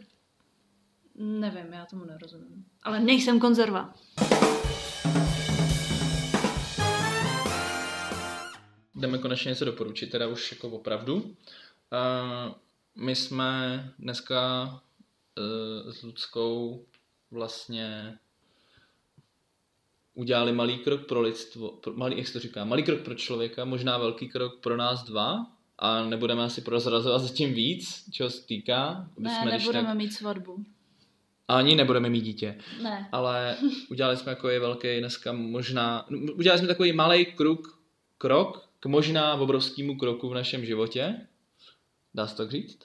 nevím, 1.15 1.73
já 1.73 1.87
tomu 1.87 2.05
nerozumím. 2.05 2.65
Ale 2.83 3.01
nejsem 3.01 3.41
konzerva. 3.41 3.95
Jdeme 8.95 9.19
konečně 9.19 9.49
něco 9.49 9.65
doporučit, 9.65 10.07
teda 10.07 10.29
už 10.29 10.53
jako 10.53 10.69
opravdu. 10.69 11.15
Uh, 11.15 12.55
my 12.97 13.17
jsme 13.17 13.93
dneska 13.99 14.65
uh, 15.85 15.93
s 15.93 16.03
Ludskou 16.03 16.85
vlastně 17.31 18.19
udělali 20.15 20.53
malý 20.53 20.79
krok 20.79 21.07
pro 21.07 21.21
lidstvo, 21.21 21.71
pro, 21.71 21.93
malý, 21.93 22.19
jak 22.19 22.27
se 22.27 22.33
to 22.33 22.39
říká, 22.39 22.65
malý 22.65 22.83
krok 22.83 23.01
pro 23.01 23.15
člověka, 23.15 23.65
možná 23.65 23.99
velký 23.99 24.29
krok 24.29 24.61
pro 24.61 24.77
nás 24.77 25.05
dva 25.05 25.47
a 25.79 26.05
nebudeme 26.05 26.45
asi 26.45 26.61
prozrazovat 26.61 27.23
zatím 27.23 27.55
víc, 27.55 28.05
čeho 28.11 28.31
se 28.31 28.47
týká. 28.47 29.11
Ne, 29.19 29.45
nebudeme 29.45 29.87
tak- 29.89 29.97
mít 29.97 30.13
svatbu. 30.13 30.65
Ani 31.49 31.75
nebudeme 31.75 32.11
mít 32.11 32.21
dítě. 32.21 32.59
Ne. 32.83 33.09
ale 33.13 33.57
udělali 33.91 34.17
jsme 34.17 34.33
jako 34.33 34.49
je 34.49 34.61
velký 34.61 34.99
dneska 34.99 35.33
možná, 35.33 36.07
udělali 36.35 36.59
jsme 36.59 36.69
takový 36.69 36.93
malý 36.93 37.27
krok, 37.27 37.79
krok 38.19 38.69
k 38.81 38.87
možná 38.87 39.35
obrovskému 39.35 39.99
kroku 39.99 40.29
v 40.29 40.35
našem 40.35 40.65
životě. 40.65 41.27
Dá 42.15 42.27
se 42.27 42.37
tak 42.37 42.51
říct? 42.51 42.79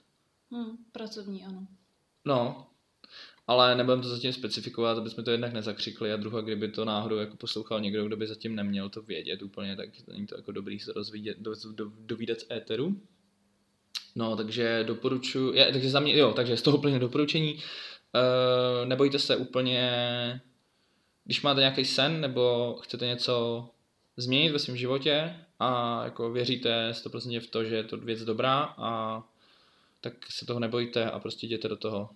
Hm, 0.51 0.77
pracovní, 0.91 1.45
ano. 1.45 1.67
No, 2.25 2.67
ale 3.47 3.75
nebudeme 3.75 4.01
to 4.01 4.09
zatím 4.09 4.33
specifikovat, 4.33 4.97
aby 4.97 5.09
jsme 5.09 5.23
to 5.23 5.31
jednak 5.31 5.53
nezakřikli 5.53 6.13
a 6.13 6.17
druhá, 6.17 6.41
kdyby 6.41 6.67
to 6.67 6.85
náhodou 6.85 7.15
jako 7.15 7.37
poslouchal 7.37 7.81
někdo, 7.81 8.05
kdo 8.05 8.17
by 8.17 8.27
zatím 8.27 8.55
neměl 8.55 8.89
to 8.89 9.01
vědět 9.01 9.41
úplně, 9.41 9.75
tak 9.75 9.89
není 10.07 10.27
to 10.27 10.35
jako 10.35 10.51
dobrý 10.51 10.79
se 10.79 10.93
rozvíjet, 10.93 11.37
do, 11.39 11.53
do, 11.71 11.91
dovídat 11.99 12.39
z 12.39 12.51
éteru. 12.51 13.01
No, 14.15 14.35
takže 14.35 14.83
doporučuji, 14.87 15.53
je, 15.53 15.71
takže 15.71 15.89
za 15.89 15.99
mě, 15.99 16.17
jo, 16.17 16.33
takže 16.33 16.57
z 16.57 16.61
toho 16.61 16.77
úplně 16.77 16.99
doporučení, 16.99 17.59
uh, 18.21 18.87
nebojte 18.87 19.19
se 19.19 19.35
úplně, 19.35 19.91
když 21.23 21.41
máte 21.41 21.59
nějaký 21.59 21.85
sen 21.85 22.21
nebo 22.21 22.75
chcete 22.83 23.05
něco 23.05 23.69
změnit 24.17 24.51
ve 24.51 24.59
svém 24.59 24.77
životě 24.77 25.35
a 25.59 26.03
jako 26.03 26.31
věříte 26.31 26.91
100% 26.91 27.39
v 27.39 27.47
to, 27.47 27.63
že 27.63 27.75
je 27.75 27.83
to 27.83 27.97
věc 27.97 28.23
dobrá 28.23 28.63
a 28.77 29.23
tak 30.01 30.13
se 30.31 30.45
toho 30.45 30.59
nebojte 30.59 31.11
a 31.11 31.19
prostě 31.19 31.45
jděte 31.45 31.67
do 31.67 31.77
toho. 31.77 32.09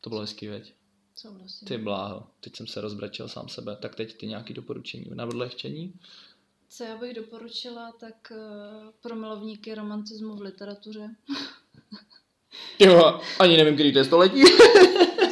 To 0.00 0.10
bylo 0.10 0.20
hezký, 0.20 0.48
veď? 0.48 0.74
Souhlasím. 1.14 1.68
Ty 1.68 1.78
bláho, 1.78 2.26
teď 2.40 2.56
jsem 2.56 2.66
se 2.66 2.80
rozbračil 2.80 3.28
sám 3.28 3.48
sebe, 3.48 3.76
tak 3.76 3.94
teď 3.94 4.16
ty 4.16 4.26
nějaký 4.26 4.54
doporučení 4.54 5.04
na 5.14 5.26
odlehčení? 5.26 5.94
Co 6.68 6.84
já 6.84 6.96
bych 6.96 7.14
doporučila, 7.14 7.92
tak 7.92 8.32
uh, 8.36 8.90
pro 9.00 9.14
milovníky 9.14 9.74
romantismu 9.74 10.36
v 10.36 10.40
literatuře. 10.40 11.10
Jo, 12.78 13.20
ani 13.38 13.56
nevím, 13.56 13.74
který 13.74 13.92
to 13.92 13.98
je 13.98 14.04
století. 14.04 14.42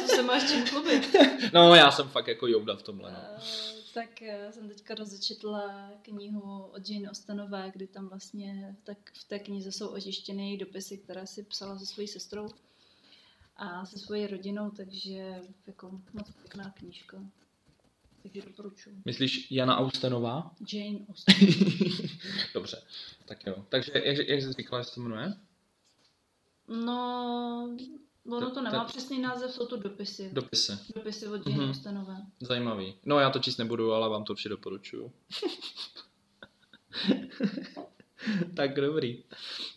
To 0.01 0.07
se 0.15 0.23
máš 0.23 0.51
čím 0.51 0.65
chlubit. 0.65 1.15
no, 1.53 1.75
já 1.75 1.91
jsem 1.91 2.07
fakt 2.09 2.27
jako 2.27 2.47
jouda 2.47 2.75
v 2.75 2.83
tomhle. 2.83 3.11
No. 3.11 3.17
Eh, 3.37 3.73
tak 3.93 4.21
eh, 4.21 4.51
jsem 4.51 4.69
teďka 4.69 4.95
rozečetla 4.95 5.91
knihu 6.01 6.63
od 6.63 6.89
Jane 6.89 7.09
Austenové, 7.09 7.71
kdy 7.75 7.87
tam 7.87 8.09
vlastně 8.09 8.75
tak 8.83 8.97
v 9.13 9.23
té 9.23 9.39
knize 9.39 9.71
jsou 9.71 9.87
otištěny 9.87 10.49
její 10.49 10.57
dopisy, 10.57 10.97
které 10.97 11.27
si 11.27 11.43
psala 11.43 11.79
se 11.79 11.85
svojí 11.85 12.07
sestrou 12.07 12.47
a 13.57 13.85
se 13.85 13.99
svojí 13.99 14.27
rodinou, 14.27 14.69
takže 14.69 15.41
jako 15.67 15.91
moc 16.13 16.31
pěkná 16.41 16.69
knížka. 16.69 17.17
Takže 18.23 18.41
doporučuji. 18.41 19.01
Myslíš 19.05 19.51
Jana 19.51 19.77
Austenová? 19.77 20.51
Jane 20.73 20.99
Austen. 21.09 21.35
Dobře, 22.53 22.81
tak 23.25 23.45
jo. 23.47 23.65
Takže 23.69 23.91
jak, 23.95 24.27
jak 24.27 24.41
jsi 24.41 24.53
říkala, 24.53 24.81
že 24.81 24.89
se 24.89 24.95
to 24.95 25.01
jmenuje? 25.01 25.33
No, 26.67 27.69
ono 28.29 28.49
To- 28.51 28.61
nemá 28.61 28.83
přesný 28.83 29.21
název, 29.21 29.51
jsou 29.51 29.65
to 29.65 29.77
dopisy. 29.77 30.29
Dopisy. 30.33 30.71
Dopisy 30.95 31.27
od 31.27 31.47
Jane 31.47 31.59
Mhm. 31.59 31.69
Austenové. 31.69 32.15
Zajímavý. 32.41 32.95
No 33.05 33.19
já 33.19 33.29
to 33.29 33.39
číst 33.39 33.57
nebudu, 33.57 33.93
ale 33.93 34.09
vám 34.09 34.23
to 34.23 34.33
určitě 34.33 34.49
doporučuju. 34.49 35.11
tak 38.55 38.73
dobrý. 38.81 39.23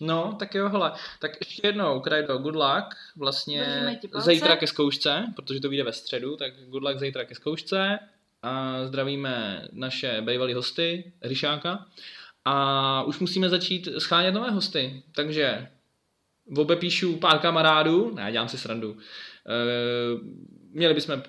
No, 0.01 0.37
tak 0.38 0.55
jo, 0.55 0.68
hele, 0.68 0.92
tak 1.20 1.31
ještě 1.40 1.66
jednou, 1.66 2.01
Krajdo, 2.01 2.38
good 2.38 2.55
luck, 2.55 2.94
vlastně 3.16 3.87
zítra 4.18 4.57
ke 4.57 4.66
zkoušce, 4.66 5.33
protože 5.37 5.61
to 5.61 5.68
vyjde 5.68 5.85
ve 5.85 5.92
středu, 5.92 6.37
tak 6.37 6.53
good 6.68 6.83
luck 6.83 6.99
zítra 6.99 7.25
ke 7.25 7.35
zkoušce 7.35 7.99
a 8.42 8.85
zdravíme 8.87 9.68
naše 9.72 10.22
bývalý 10.22 10.55
hosty, 10.55 11.12
Ryšáka 11.22 11.87
a 12.44 13.03
už 13.03 13.18
musíme 13.18 13.49
začít 13.49 13.88
schánět 13.99 14.35
nové 14.35 14.51
hosty, 14.51 15.03
takže 15.14 15.68
obepíšu 16.57 17.17
pár 17.17 17.39
kamarádů, 17.39 18.15
ne, 18.15 18.33
dělám 18.33 18.49
si 18.49 18.59
srandu, 18.59 18.97
e, 19.47 19.55
měli 20.71 20.95
bychom, 20.95 21.23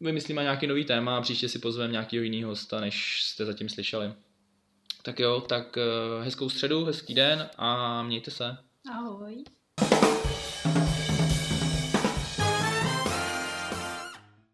vymyslíme 0.00 0.42
nějaký 0.42 0.66
nový 0.66 0.84
téma 0.84 1.16
a 1.16 1.20
příště 1.20 1.48
si 1.48 1.58
pozveme 1.58 1.92
nějakého 1.92 2.24
jiného 2.24 2.50
hosta, 2.50 2.80
než 2.80 3.22
jste 3.22 3.44
zatím 3.44 3.68
slyšeli. 3.68 4.12
Tak 5.02 5.20
jo, 5.20 5.40
tak 5.40 5.78
eh, 5.78 6.24
hezkou 6.24 6.48
středu, 6.48 6.84
hezký 6.84 7.14
den 7.14 7.48
a 7.56 8.02
mějte 8.02 8.30
se. 8.30 8.56
Ahoj. 8.92 9.44